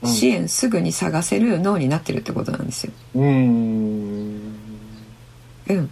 [0.03, 0.09] うん。
[0.09, 2.93] 支援すぐに探せる脳になってるってことなんですよ。
[3.15, 4.53] うーん。
[5.69, 5.89] うん、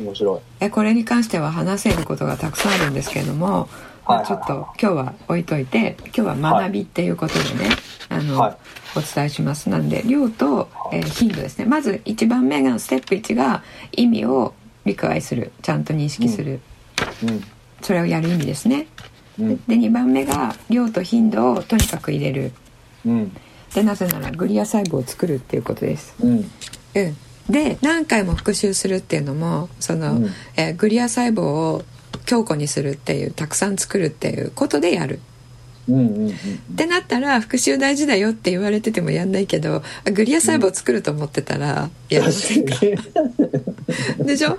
[0.00, 0.40] 面白い。
[0.60, 3.68] えこれに関しては話せることがたくさんあるんですけれども、
[4.08, 7.70] まあ、ちょっと今日は置いといて今日は学びっていうことでね、
[8.08, 8.56] あの、はい。
[8.96, 9.68] お伝えします。
[9.68, 11.66] なんで量と、えー頻度ですね。
[11.66, 14.54] まず1番目がステップ1が意味を
[14.86, 15.52] 理解する。
[15.60, 16.60] ちゃんと認識する、
[17.82, 18.86] それをやる意味ですね。
[19.38, 19.46] うん。
[19.50, 22.52] うんで2番目が量と頻度をとにかく入れる。
[23.04, 23.36] うん。
[23.74, 26.14] でなぜならグリア細胞を作るっていうことです。
[26.20, 26.30] うん。
[26.30, 26.46] うん、
[27.52, 30.26] で何回も復習するっていうのもその、うん。
[30.56, 31.84] えーグリア細胞を
[32.28, 35.18] 強固にするっていうたくさん作るっていうことでやる。
[35.88, 36.34] うんうんうんっ
[36.76, 43.02] てなったら復習大事だよって言われててもやんないけどあグリア細胞を作ると思ってたらやりませんか、確か
[44.18, 44.26] に。
[44.26, 44.54] でしょ？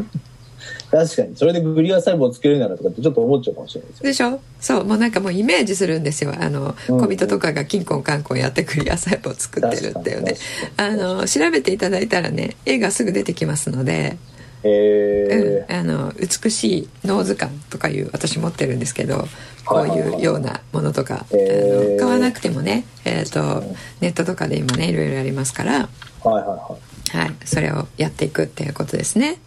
[0.90, 1.36] 確かに。
[1.36, 4.04] それでグリア細胞を作れるならとかってちょっと思っちゃうかもしれないですよ。
[4.06, 4.42] でしょ？
[4.60, 4.86] そう。
[4.86, 6.34] もうなんかもうイメージするんですよ。
[6.36, 10.34] あの、うん小人とかがキンコンカンコンやってグリア細胞を作ってるっていうね。
[10.78, 14.18] あの調べていただいたらね絵がすぐ出てきますので、
[14.64, 19.28] えうん、あの美しい脳図鑑とかいう私持ってるんですけど
[19.66, 23.64] こういうようなものとか、あの買わなくてもね、えー、と
[24.02, 26.78] ネットとかで今ねいろいろありますから、ー、はいは
[27.12, 29.40] はい、それをやっていくっていうことですね。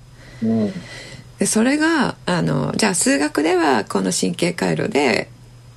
[0.42, 0.72] いはいうん。
[1.38, 5.28] でそれがあのじゃあ数学ではこの神経回路で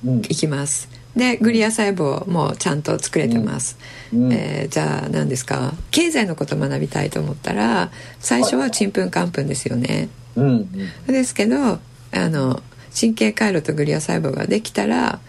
[0.04, 0.18] うん。
[0.18, 0.88] いきます。
[1.16, 3.78] でグリア細胞もちゃんと作れてます、
[4.12, 4.32] うん。
[4.32, 5.72] えーじゃあ何ですか？
[5.90, 7.90] 経済のこと学びたいと思ったら
[8.20, 10.70] 最初はちんぷんかんぷんですよね、うん
[11.06, 11.80] ですけどあ
[12.12, 12.62] の
[12.98, 15.20] 神経回路とグリア細胞ができたら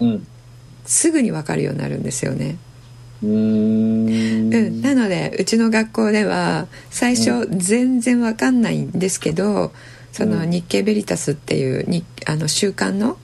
[0.00, 0.26] うん。
[0.84, 2.58] すぐに分かるようになるんですよね、
[3.22, 4.54] うんうん。
[4.54, 9.72] うん、なのでうちの学校では最初全然分かんないんですけど
[10.12, 10.50] そのうん。
[10.50, 13.18] 日経ベリタスっていうにあの週刊の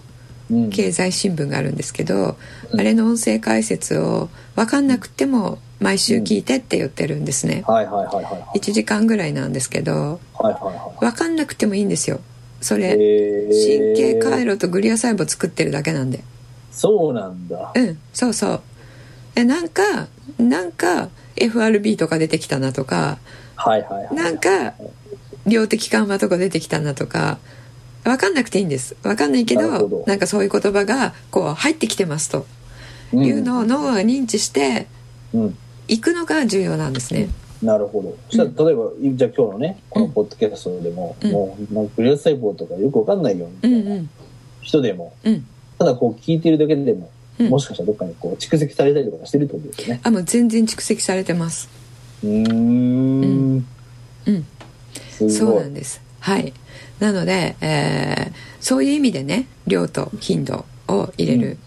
[0.50, 0.70] うん。
[0.70, 2.36] 経済新聞があるんですけど、
[2.72, 2.80] うん。
[2.80, 8.58] あれの音声解説を分かんなくても毎週聞いてって言ってるんですね、はいはいはいはいはい。
[8.58, 12.20] 1時間ぐらいなんですけどはいはいは分かんなくてもいいんですよ。
[12.60, 16.22] そいれ神経回路とグリア細胞作ってるだけなんで。
[16.70, 17.72] そうなんだ。
[17.74, 18.62] うんそうそう。
[19.34, 23.18] でなんかなんか FRB とか出てきたなとか
[23.56, 24.74] はいはいはいなんか
[25.46, 27.38] 量的緩和とか出てきたなとか
[28.04, 28.96] 分かんなくていいんです。
[29.02, 32.46] 分かんないけどなんかそういう言葉がこう入ってきてますと。
[33.14, 34.86] いうのを脳が認知して
[35.34, 37.28] うんいくのが重要なんですね。
[37.62, 38.16] なるほど。
[38.28, 44.10] そしたら、例えば、じゃあ今日のね、このポッドキャストでも、うんもう、なんかグレース細胞とかよくわかんないよ、みたいなうんうん
[44.62, 45.46] 人でも、うん
[45.78, 50.00] ただこう聞いてるだけでも、うんもしかしたらどっかにこう蓄積されたりとかしてるってことですよね。
[50.04, 51.68] あもう全然蓄積されてます。
[52.22, 53.66] うーん。
[54.26, 54.44] うん
[55.30, 55.74] そうなん。
[55.74, 56.00] です。
[56.20, 56.52] はい。
[57.00, 61.58] なので、えーそういう意味でね量と頻度を入れる。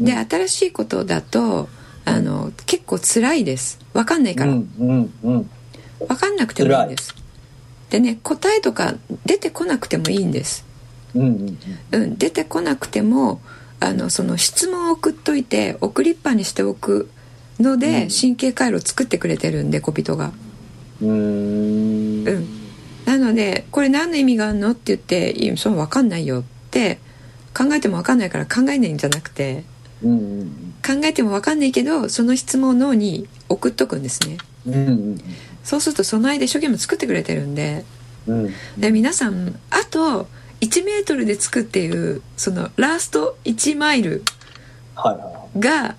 [0.00, 1.70] うんで新しいことだと
[2.06, 3.78] あの結構辛いです。
[3.92, 4.52] わかんないから。
[4.52, 5.50] うん、うん、うん。
[6.08, 7.14] わかんなくてもいいんです。
[7.90, 8.94] でね答えとか
[9.26, 10.64] 出てこなくてもいいんです。
[11.14, 11.58] うん、うん。
[11.92, 13.40] うん、出てこなくても
[13.80, 17.10] あのその質問を送っといて送りっぱにしておく
[17.58, 20.32] ので、うん神経回路を作ってくれてるんで小人が。
[21.02, 22.28] うーん。
[22.28, 22.48] うん、
[23.04, 24.70] なのでこれ何の意味があるの？
[24.70, 27.00] って言っていや「そう分かんないよ」って
[27.56, 29.64] 考えても分かんないから考えないんじゃなくて
[30.02, 30.74] うん、うん。
[30.84, 35.20] 考えても分かんないけどその質問を脳に送っとくんですねうん、うん。
[35.64, 37.84] そうするとその間一生懸命作ってくれてるんで
[38.26, 38.50] うん。
[38.78, 40.28] で皆さんあと
[40.60, 44.22] 1メートルで着くっていうそのラスト1マイル
[45.58, 45.96] が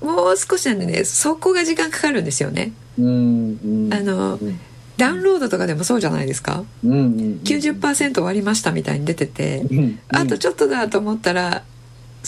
[0.00, 2.72] もう少しなんでねそこが時間かかるんですよね。
[2.98, 4.60] あのうん、
[4.96, 7.40] ダウンロードとかでもそうじゃないですかうん、うん。
[7.44, 10.00] 90%終わりましたみたいに出ててうん。
[10.08, 11.62] あとちょっとだと思ったら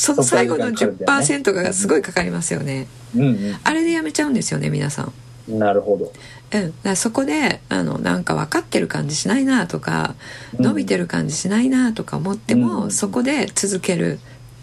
[0.00, 1.42] その最後のそこから時間かかるんだよね。
[1.42, 2.86] 10%がすごいかかりますよね。
[3.14, 5.12] うん、あれでやめちゃうんですよね皆さん。
[5.46, 5.58] うん。
[5.58, 6.10] なるほど。
[6.52, 10.14] うん、だそこであのなんか分かってる感じしないなとか
[10.58, 10.64] うん。
[10.64, 12.90] 伸びてる感じしないなとか思っても、うん。
[12.90, 14.20] そこで続ける。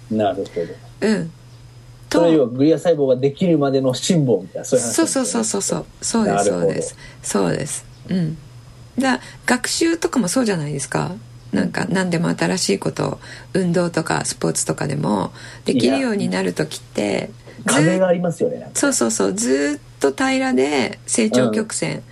[0.10, 1.08] なるほど。
[1.08, 1.32] うん。
[2.10, 5.86] それはグリア細胞ができるまでの辛抱みたいなそういう話そうそうそうそうそう。
[6.02, 6.96] そうですそうです。
[7.22, 7.86] そうです。
[8.10, 8.38] うん。
[8.98, 11.12] だ学習とかもそうじゃないですか
[11.52, 13.20] なんか何でも新しいこと
[13.54, 15.32] 運動とかスポーツとかでも
[15.66, 17.30] できるようになる時って
[17.66, 22.04] 壁がありますよねそうそうそうずっと平らで成長曲線、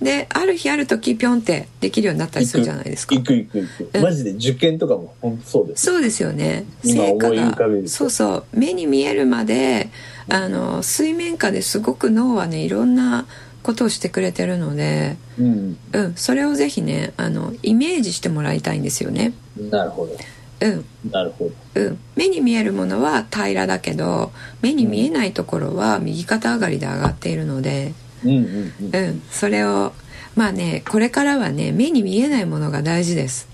[0.00, 3.14] である日ある時ピョンってできるようになったりするじゃないですか。
[3.14, 3.90] 行く行く行く。
[3.94, 4.02] うん。
[4.02, 5.86] マジで受験とかも本当そうです。
[5.86, 6.64] そうですよね。
[6.84, 7.88] 今成果がと。
[7.88, 8.44] そうそう。
[8.52, 9.88] 目に見えるまで
[10.28, 13.26] あの水面下ですごく脳はねいろんな
[13.66, 15.76] ことをしてくれてるので、うん。
[15.92, 19.32] うん、それをぜひねあのイメージしてもらいたいんですよね。
[19.58, 20.16] なるほど。
[20.60, 20.84] うん。
[21.10, 21.80] なるほど。
[21.82, 24.30] うん、目に見えるものは平らだけど
[24.62, 27.92] 目に見えないところは右肩上がりで上がっているので、
[28.24, 28.96] うんうんうん。
[28.96, 29.92] うん、それを
[30.36, 33.48] まあねこれからはね目に見えないものが大事です。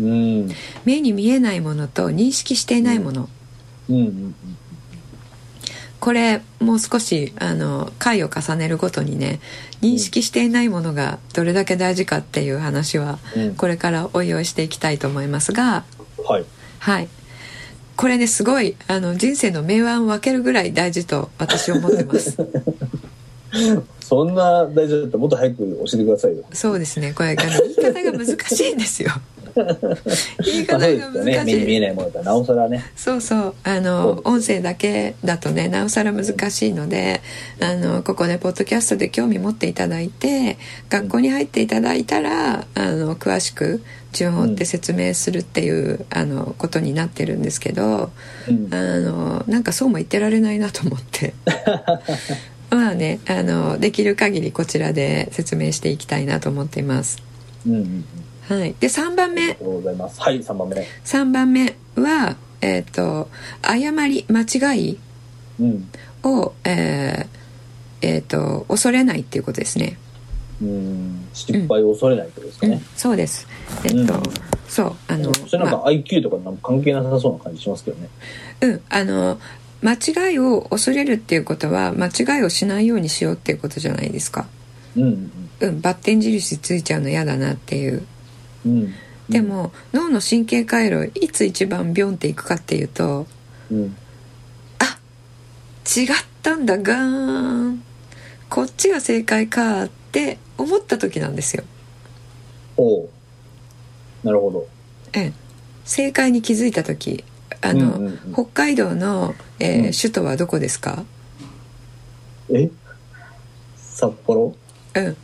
[0.00, 0.48] うん。
[0.86, 3.28] 目に見えないものと認識していないもの、
[3.90, 4.34] うんうん
[6.02, 9.38] これもう少しあの回を重ねるごとにね
[9.82, 13.54] 認識していないものがどれだけ大事かっていう話はうん。
[13.54, 15.84] これからお用意していきたいと思いますが
[16.26, 16.44] はい。
[16.80, 17.08] はい。
[17.96, 22.36] これねすごいあの人生の明暗を分けるぐらい大事と私は思ってます。
[24.02, 26.42] そんな大事だったらもっと早く教えてくださいよ。
[26.52, 27.12] そうですね。
[27.12, 29.12] これがね言い方が難しいんですよ
[29.54, 29.64] 言
[30.62, 31.54] いまあ方が難しい。
[31.54, 32.22] 目に見えないものだ。
[32.22, 32.84] なおさらね。
[32.96, 33.54] そうそう。
[33.64, 37.20] あの音声だけだとねなおさら難しいので
[37.60, 48.10] あのここでポッドキャストで興味持っていただいて学校に入っていただいたらあの詳しく順を追って説明するっていう、あのことになってるんですけど
[48.48, 48.68] うん。
[48.72, 51.34] あのなんかそうも言ってられないなと思って。
[52.70, 57.22] まあねあのできる限りこちらで説明していきたいなと思っています。
[57.66, 58.04] うんうんうん
[58.48, 59.42] はい、で3番目。
[59.42, 60.20] ありがとうございます。
[60.20, 60.86] はい3番目。
[61.04, 63.28] 3番目はえっ、と
[63.62, 64.98] 誤り間違い
[65.60, 65.88] うん。
[66.24, 67.26] を、えー
[68.02, 69.96] えーと恐れないっていうことですね。
[70.60, 71.28] うん。
[71.32, 72.74] 失敗を恐れないってことですかね。
[72.74, 73.46] うん、そうです。
[73.84, 74.22] えっ、と、うん。
[74.68, 78.08] そうあのそれなんかま IQ とかなんか関係なさそうな感じしますけどね。
[78.62, 78.80] うん。
[78.88, 79.38] あの
[79.82, 79.92] 間
[80.30, 84.46] 違いを恐れるっていうことは間違いをしないようにしようっていうことじゃないですか。
[84.96, 85.30] うんうん。
[85.60, 88.06] うん、バッテン印ついちゃうの嫌だなっていう。
[88.64, 88.94] うん。
[89.28, 93.26] でも脳の神経回路いつ一番ビョンっていくかっていうと
[93.70, 93.96] うん。
[94.78, 94.98] あ
[95.86, 96.06] 違っ
[96.42, 97.82] たんだガーン。
[98.50, 101.64] こっちが正解かって思った時なんですよ。
[102.76, 103.08] おう。
[104.22, 104.68] なるほど。
[105.14, 105.32] ええ、
[105.84, 107.24] 正解に気づいた時
[107.60, 108.32] あの、うんうんうん。
[108.34, 109.92] 北海道の、えーうん。
[109.92, 111.04] 首都はどこですか？
[112.50, 112.70] え？
[113.76, 114.54] 札幌？
[114.94, 115.16] うん。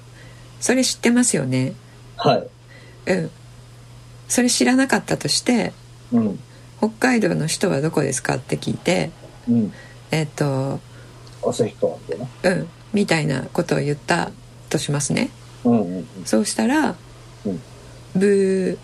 [0.61, 1.75] それ知ってますよね。
[2.17, 2.49] はい
[3.15, 3.31] うん。
[4.29, 5.73] それ知らなかったとして
[6.13, 6.39] うん。
[6.79, 9.11] 北海道の首都はどこですかって聞いて
[9.49, 9.73] うん。
[10.11, 10.81] えっ、と
[11.43, 12.69] 旭川みたいなうん。
[12.93, 14.31] みたいなことを言った
[14.71, 15.31] としますね。
[15.65, 16.07] うんうんうん。
[16.25, 16.95] そうしたら
[17.45, 17.61] うん
[18.17, 18.79] 「ブー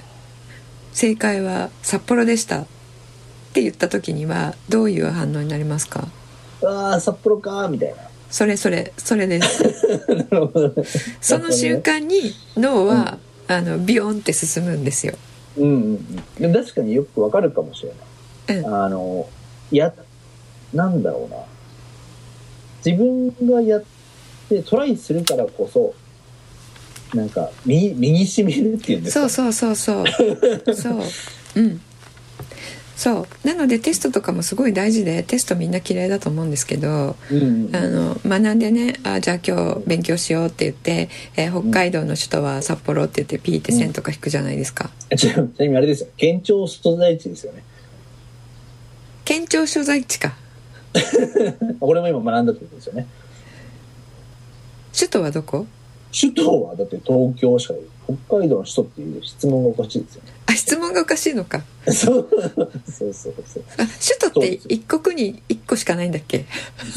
[0.93, 2.67] 正解は札幌でした」っ
[3.55, 6.09] て言った時にはどういう反応になりますか？
[6.65, 7.97] ああ札幌かーみたいな。
[8.31, 9.63] それそれそれです。
[10.09, 10.75] なるほどね。
[11.21, 15.15] その瞬間に脳は、あのビヨンって進むんですよ。
[15.57, 15.99] うん
[16.41, 17.93] うん確かによくわかるかもしれ
[18.49, 18.59] ない。
[18.59, 18.75] うん。
[18.75, 19.29] あの
[19.71, 19.93] や
[20.73, 21.37] なんだろうな。
[22.85, 23.85] 自分がやっ
[24.49, 25.95] てトライするからこそ
[27.17, 29.29] なんか身に身に染みるっていうんですか？
[29.29, 30.75] そうそうそうそう。
[30.75, 31.01] そう。
[31.57, 31.81] うん
[32.97, 33.47] そう。
[33.47, 44.91] なのでテストとかもすごい大事でテストみんな嫌いだと思うんですけどうんうんあの学んでねあじゃあ今日勉強しようって言って、えー北海道の首都は札幌って言ってピーって線とか引くじゃないですか。
[45.11, 46.09] ちちなみにあれですよ。
[46.17, 47.65] 県庁所在地ですよね。
[49.25, 50.37] 県庁所在地か。
[51.81, 53.07] 俺も今学んだってことですよね。
[54.97, 55.67] 首都はどこ？
[56.19, 57.75] 首都はだって東京しか
[58.07, 60.33] 北海道の首都っていう質問がおかしいですよね。
[60.47, 61.62] あ質問がおかしいのか。
[61.87, 62.29] そう。
[62.90, 63.64] そうそうそう。
[63.79, 66.45] あ首都って一国に一個しかないんだっけ？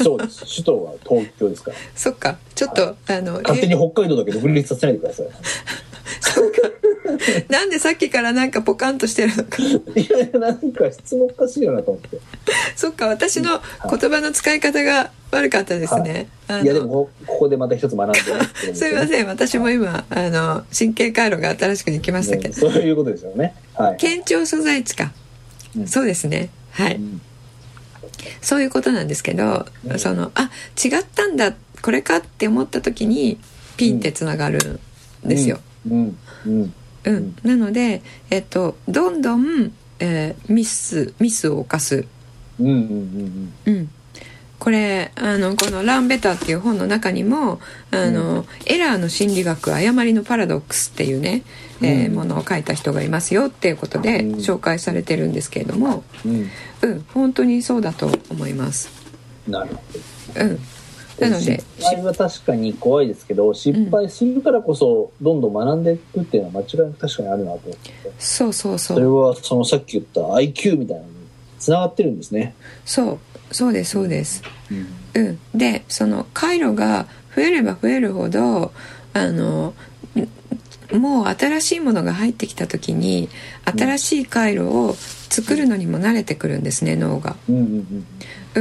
[0.02, 0.44] そうです。
[0.44, 1.76] 首都は東京ですから。
[1.94, 2.38] そっか。
[2.54, 5.26] ちょっとあの勝手に北海道だけ独立させないでください
[7.48, 9.62] なんでさっきからなんかポカンとしてるのか。
[9.62, 9.72] い
[10.10, 12.20] やいやなんか質問おかしいよなと思って。
[12.76, 18.40] そっか私の言葉の使い方が悪かったですね、あのいやでもこここでまた一つ学んでね。
[18.74, 23.54] すいません私も今あの神経回路が新しくできましたけねど、そういうことですよね。
[23.74, 23.96] はい。
[23.98, 25.12] 県庁所在地か、
[25.76, 25.86] うん。
[25.86, 26.48] そうですね。
[26.70, 27.20] はい、うん。
[28.40, 30.50] そういうことなんですけど、うんそのあ
[30.82, 33.38] 違ったんだこれかって思った時に
[33.76, 34.80] ピンってつながる
[35.26, 36.18] んですよ、うん。
[36.46, 36.52] うん。
[36.52, 36.74] うん。
[37.04, 42.04] うんなので、えっと、どんどん、えーミスミスを犯す。
[42.60, 43.90] うんうんうんうん、
[44.58, 47.60] これあのこの「ランベター」っていう本の中にも
[47.92, 51.42] あの、エラーの心理学誤りのパラドックスっていうね、
[51.80, 52.14] えーうん。
[52.14, 54.38] ものを書いた人がいますよっていうことでうん。
[54.38, 56.50] 紹介されてるんですけれども、うん。
[56.82, 58.90] うん、本当にそうだと思います。
[59.46, 59.80] なるほ
[60.36, 60.60] うん、ど
[61.20, 68.12] なので失敗は確かに怖いですけど失敗するからこそどんどん学んでいくっていうのは間違いなく確かにあるなと思って。
[68.18, 71.14] そうそうそそれうはそのさっき言った IQ みたいなのに
[71.58, 72.54] つながってるんですね。
[72.84, 74.42] そうそうですそうです。
[74.70, 74.98] うん。
[75.14, 78.72] うん、でその回路が増えれば増えるほど
[79.14, 79.74] あの
[80.94, 83.28] んもう新しいものが入ってきた時に
[83.64, 84.94] 新しい回路を
[85.28, 87.36] 作るのにも慣れてくるんですね脳が。
[87.48, 88.06] うんうんうん、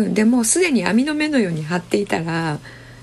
[0.01, 2.59] でもうすでに網の目のように張っていたら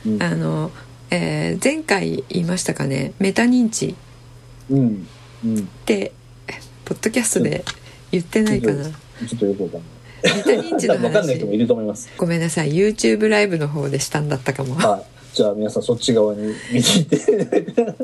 [0.06, 0.22] うん。
[0.22, 0.70] あの、
[1.10, 3.94] えー前回言いましたかねメタ認知。
[4.70, 5.06] うん。
[5.44, 5.58] うん。
[5.58, 6.12] って
[6.84, 7.64] ポッドキャストで
[8.10, 8.84] 言ってないかな。
[8.84, 8.92] ちょ
[9.36, 10.36] っとよくわかんない。
[10.36, 12.08] メタ認知の 多分わかんない人もい話ると思います。
[12.16, 12.72] ごめんなさい。
[12.72, 14.74] YouTube ライブの方でしたんだったかも。
[14.74, 15.02] はい。
[15.34, 17.94] じゃあ皆さんそっち側に見に行って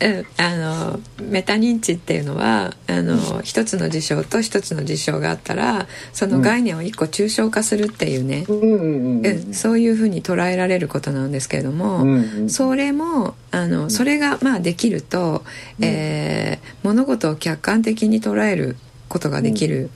[0.00, 15.44] うん、あのメタ認知っていうのはあの一つの事象と一つの事象があったらその概念を一個抽象化するっていうね、うんうんそういうふうに捉えられることなんですけれども、うんうんそれもあのそれがまあできると、
[15.78, 15.84] うん。
[15.84, 18.76] えー物事を客観的に捉える
[19.08, 19.90] ことができる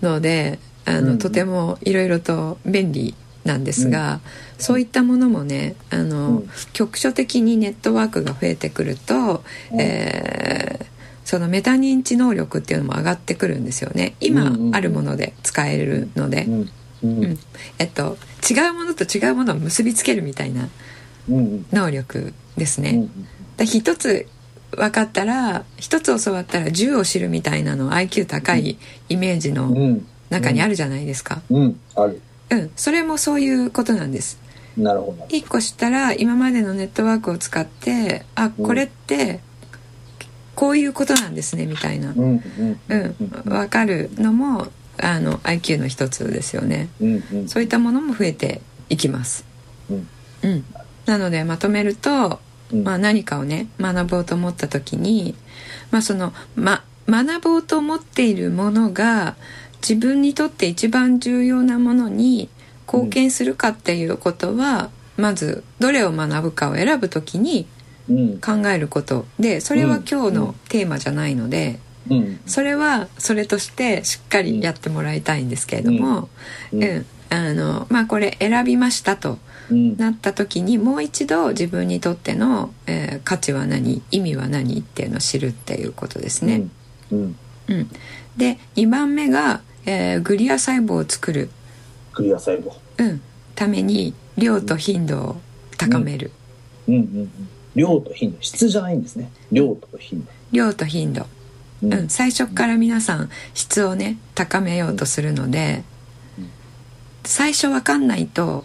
[0.00, 1.18] ので、あのうん。
[1.18, 3.14] とてもいろいろと便利
[3.50, 4.20] なんですが、
[4.58, 6.50] そういったものもねあの、うん。
[6.72, 9.80] 局所的にネットワークが増えてくると、うん。
[9.80, 10.90] えー
[11.22, 14.14] そのメタ認知能力っていうのも上がってくるんですよね。
[14.20, 16.70] 今うんうんあるもので使えるので、うん。
[17.04, 17.24] うん。
[17.24, 17.38] うん。
[17.78, 18.18] えっと、
[18.50, 20.68] 違うものと違うものを結びつけるみたいな
[21.28, 22.90] うん能力ですね。
[22.90, 24.26] うんだ一つ
[24.72, 28.76] 分かったら一つ教わったら10を知るみたいなの IQ 高い
[29.08, 30.06] イメージうのん。
[30.30, 31.42] 中にあるじゃないですか。
[31.48, 31.80] うん。
[31.94, 32.20] ある
[32.50, 34.40] うん、それもそういうことなんです。
[34.76, 35.26] なるほど。
[35.28, 39.40] 一個知ったら今までのネットワークを使ってあこれって
[40.54, 49.44] こういうことなんですねみたいな、うんうんうん、分かるのもあの IQ の一つですよね、うんうん、そういったものも増えていきます、
[49.88, 50.08] うん。
[50.42, 50.64] うん、
[51.06, 52.40] なのでまとめると、
[52.72, 52.84] うん。
[52.84, 55.34] まあ、何かをね学ぼうと思った時に、
[55.90, 59.36] まあそのま、学ぼうと思っているものが
[59.82, 62.48] 自分にとって一番重要なものに
[62.86, 67.66] 貢献するかっていうことは、まずどれを学ぶかを選ぶ時に
[68.08, 68.40] うん。
[68.40, 70.34] 考えることでそれは今日うん。
[70.34, 71.78] のテーマじゃないので、
[72.10, 72.40] うん。
[72.46, 76.28] それはそれとしてしっかりやってもらいたいんですけれども、
[76.72, 76.82] ううん。
[76.82, 79.38] んあのまあこれ選びましたと
[79.70, 79.96] うん。
[79.96, 86.62] なった時にもう一度自分にとっての、えー価値は何意味は何っていうのを知るっていうことですね。
[87.12, 87.36] うん。
[87.68, 87.90] うん。
[88.36, 89.60] で2番目が、
[89.90, 91.50] えーグリア細胞を作る、
[92.12, 92.72] クリア細胞。
[92.98, 93.20] うん、
[93.56, 95.36] ために量と頻度を
[95.76, 96.30] 高める、
[96.86, 96.94] うん。
[96.94, 97.30] うんうん
[97.74, 98.38] 量と頻度。
[98.40, 99.30] 質じゃないんですね。
[99.52, 101.26] 量と頻量と頻度、
[101.82, 105.84] 度うん、最初から皆さん質をね高めようとするので、
[106.38, 106.50] うん。
[107.24, 108.64] 最初わかんないと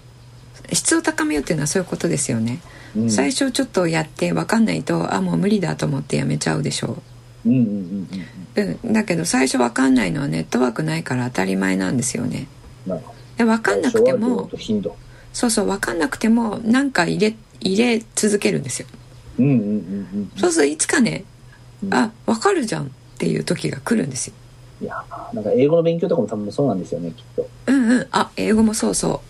[0.73, 2.61] 質を高めようっていうのはそういうことですよね、
[2.95, 3.11] うん。
[3.11, 6.91] 最初ちょっとやってわかんないとあもう無理だと思ってやめちゃうでしょう。
[6.91, 7.14] ん
[7.46, 7.60] うんうん
[8.56, 12.48] うんう、うん、だけど最初わかんないのはネットワークないから当たり前なんですよね。
[13.38, 14.50] でわかんなくても
[15.34, 18.88] そうそうわかんなくてもなんか入れ入れ続けるんですよ。
[19.39, 19.68] うんうんうんう
[20.18, 21.26] んそうするといつかね
[21.84, 21.93] うん。
[21.93, 24.34] あわかるじゃんっていう時が来るんですよ。
[24.82, 27.48] いやーなんか英語の勉強とかも多分そうなんですよねきっと。
[27.68, 28.08] うんうん。
[28.12, 29.22] あ英語もそうそ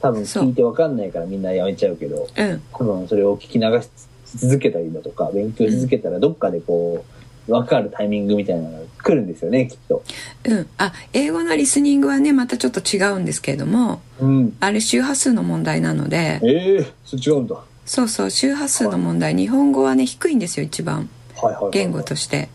[0.00, 2.62] 多分聞いてわかんないからみんなやめちゃうけどううん。
[2.72, 3.90] 多分それを聞き流し
[4.38, 7.19] 続けたりだとか勉強し続けたらどっかでこう
[7.50, 10.02] 分かるタイミングみたいなのが来るんですよねきっと。
[10.44, 14.56] うん、あ英語のリスニングはねまたちょっと違うんですけれどもうん。
[14.60, 16.40] あれ周波数の問題なので。
[16.42, 17.56] ええそれ違うんだ。
[17.56, 19.34] はそうそう周波数の問題。
[19.34, 21.08] 日本語はね低いんですよ一番。
[21.34, 22.48] いはいはい言語として。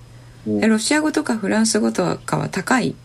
[0.48, 0.60] うん。
[0.60, 2.96] でロシア語とかフランス語とかは高い。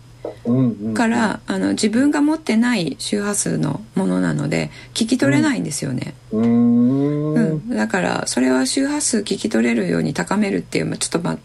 [0.45, 7.55] うんうんからあの自分が持ってない周波数のものなので聞き取れないんですよね、うーうん。
[7.55, 7.69] ん。
[7.71, 11.39] だからそれは周波数聞き取れるように高めるっていう、まあ、ちょっとまあ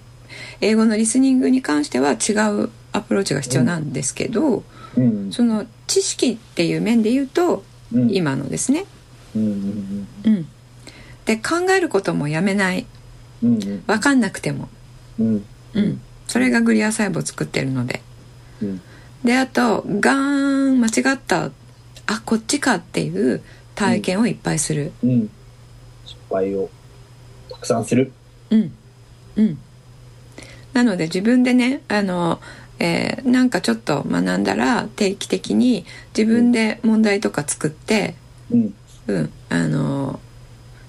[0.61, 4.63] 英語のリスニングに関しては違うアプローチが必要なんですけど、
[4.95, 5.31] うん。
[5.31, 8.11] その知識っていう面で言うとうん。
[8.11, 8.85] 今のですね、
[9.35, 10.47] うんうんうん、
[11.25, 12.85] で考えることもやめない。
[13.43, 13.83] うんうん。
[13.85, 14.69] 分かんなくても、
[15.19, 15.45] うん。
[15.75, 18.01] うん、それがグリア細胞を作ってるので。
[18.61, 18.81] うん。
[19.23, 21.51] であとガーン間違った
[22.07, 23.41] あこっちかっていう
[23.73, 24.91] 体験をいっぱいする。
[25.03, 25.29] うん。
[26.05, 26.69] 失敗を
[27.49, 28.11] たくさんする。
[28.49, 28.71] うん。
[29.37, 29.59] うん
[30.75, 32.41] なので自分でねあの、
[32.79, 38.15] えーなんかちょっと学んだら定期的に自分で問題とか作って、
[38.51, 38.73] うん。
[39.07, 40.19] うん、あの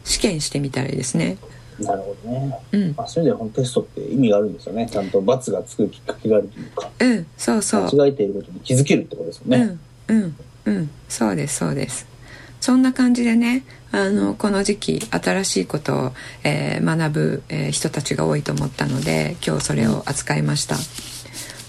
[0.04, 1.36] 試験してみたらいいですね。
[1.78, 2.58] なるほどね。
[2.72, 4.88] うん、まあそういう意味ではテストって意味があるんですよね。
[4.90, 6.90] ちゃんと罰がつくきっかけがあるというか。
[6.98, 7.82] うん、そうそう。
[7.96, 9.78] 間違えていることに気づけるってことですよね。
[10.08, 10.90] うんうんうん。
[11.08, 12.06] そうですそうです
[12.66, 13.62] そんな感じでね
[13.92, 16.12] あのこの時期新しいことを、
[16.42, 20.74] えー学ぶ、えー人たちが多いと思ったので今日それを扱いました。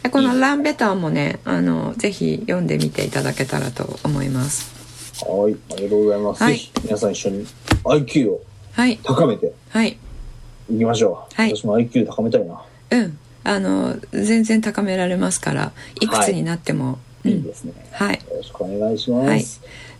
[0.01, 4.73] でこの「ランベター」もねあのぜひ読んでみていただけたらと思います。
[5.23, 6.53] はいありがとうございます、はい。
[6.53, 7.47] ぜひ皆さん一緒に
[7.83, 8.41] IQ を
[8.71, 8.97] はい。
[9.03, 9.53] 高めて。
[9.69, 9.99] はい。
[10.71, 11.55] いきましょう、はい。
[11.55, 13.17] 私も IQ 高めたいな、うん。
[13.43, 16.97] あの全然高められますからいくつになっても、うん
[17.27, 18.15] いいですね、はい。
[18.15, 19.45] よろしくお願いします、はい。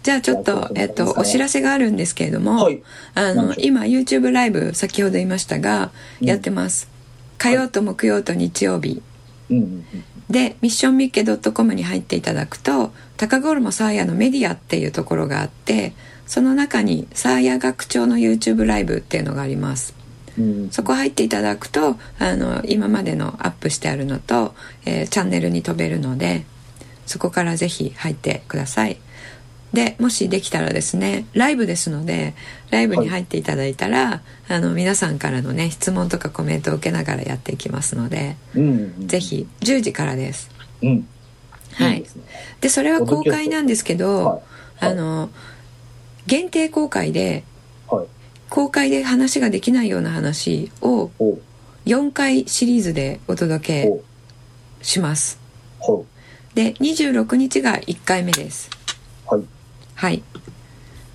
[0.04, 2.82] じゃあちょっと、えっと、お知らせがあるんですけれども、はい。
[3.16, 6.28] あの今 YouTube ライブ先ほど言いましたが、うん。
[6.28, 6.90] やってます。
[7.38, 9.02] 火曜と木曜と日曜日。
[10.30, 15.94] でミッションミッケ .com に入っていただくと高頃サーヤのメディアっていうところがあって
[16.26, 19.96] その中にサーヤ学長の YouTube ライブっていうのがあります。
[20.38, 20.70] うん。
[20.70, 24.54] そこ入っていただくとあの今までのアップしてあるのと、
[24.86, 26.46] えーチャンネルに飛べるので
[27.08, 28.98] そこからぜひ入ってください。
[29.74, 32.36] でもしできたらですねライブですので
[32.70, 40.50] ライブに入っていただいたら、あの皆さんからのね質問とかコメントを受けながらやっていきますので、うんうんぜひ10時からです。
[40.82, 41.08] うん。
[41.74, 42.00] はい。
[42.00, 42.24] いですね。
[42.62, 44.42] でそれは公開なんですけど、はい。
[44.80, 45.30] あの
[46.28, 47.44] 限定公開で
[47.90, 48.08] はい。
[48.50, 51.42] 公開で話ができないような話をおう。
[51.86, 54.02] 4回シリーズでお届け
[54.82, 55.40] します。
[55.80, 56.06] ほ
[56.58, 58.72] で26日が1回目です。
[59.32, 59.44] うはい。
[59.94, 60.24] はい。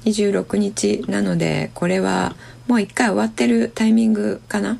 [0.04, 2.36] 26日なのでこれは
[2.68, 4.78] もう1回終わってるタイミングかな？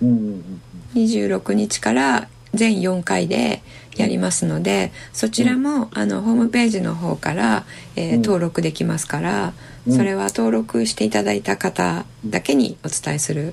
[0.00, 0.62] うんうんうん
[0.94, 3.60] 26日から全4回で
[3.96, 7.64] やりますのでそちらも、あのホームページの方から、
[7.96, 8.22] えーうん。
[8.22, 9.52] 登録できますから、
[9.86, 9.96] うん。
[9.96, 13.52] それは登録していただいた方だけにお伝えする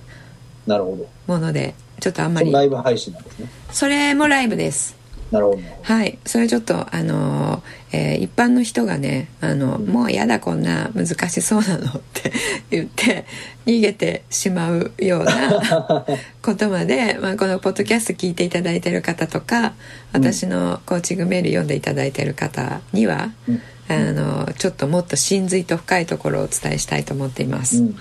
[0.67, 1.09] なるほど。
[1.25, 2.47] ものでちょっとあんまり。
[2.47, 3.49] そのライブ配信なんですね。
[3.71, 4.95] それもライブです
[5.35, 12.31] なるほどはいそれちょっとあの、えー、一般の人がねあの、もうやだこんな難しそうなのって
[12.71, 13.25] 言って
[13.65, 16.05] 逃げてしまうような
[16.41, 19.73] ことまで、まあ、このポッドキャスト聞いていただいてる方とか
[20.13, 27.77] 私のコーチングメール読んでいただいてる方には、うん、あのちょっともっと真髄と深いところをお伝えしたいと思っています。
[27.77, 27.97] うん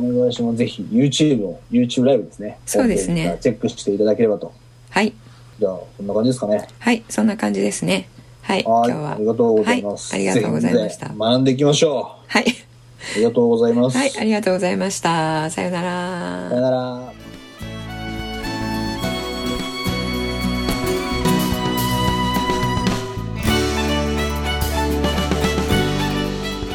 [0.00, 0.56] お願いします。
[0.56, 2.58] ぜひ YouTube の YouTube ライブですね。
[2.66, 3.38] そうですね。
[3.40, 4.52] チェックしていただければと。
[4.90, 5.12] はい。
[5.60, 6.66] じゃあ、こんな感じですかね。
[6.78, 8.08] はい、そんな感じですね。
[8.40, 9.12] はい、今日は。
[9.12, 10.14] ありがとうございます。
[10.14, 11.08] はい、ありがとうございました。
[11.10, 12.32] 学んでいきましょう。
[12.32, 12.46] はい。
[12.48, 13.98] ありがとうございます。
[13.98, 15.50] はい、ありがとうございました。
[15.50, 16.48] さよなら。
[16.48, 17.12] さよなら。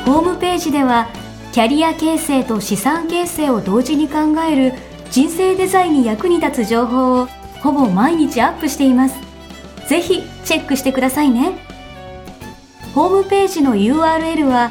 [0.06, 1.08] ホームページでは
[1.54, 4.74] キャリア形成と資産形成を同時に考える
[5.10, 7.28] 人生デザインに役に立つ情報を
[7.66, 9.16] ほぼ毎日アップしています。
[9.90, 11.54] ぜひチェックしてくださいね。
[12.94, 14.70] ホームページの URL は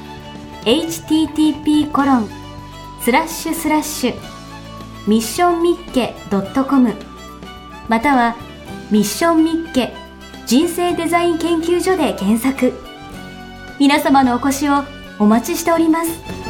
[0.65, 2.29] http コロン
[3.03, 4.15] スラッシュスラッシュ
[5.09, 6.95] ミッションミッケ .com
[7.89, 8.37] または
[8.93, 9.93] ミッションミッケ
[10.47, 12.73] 人生デザイン研究所で検索
[13.81, 14.85] 皆様のお越しを
[15.19, 16.44] お待ちしております。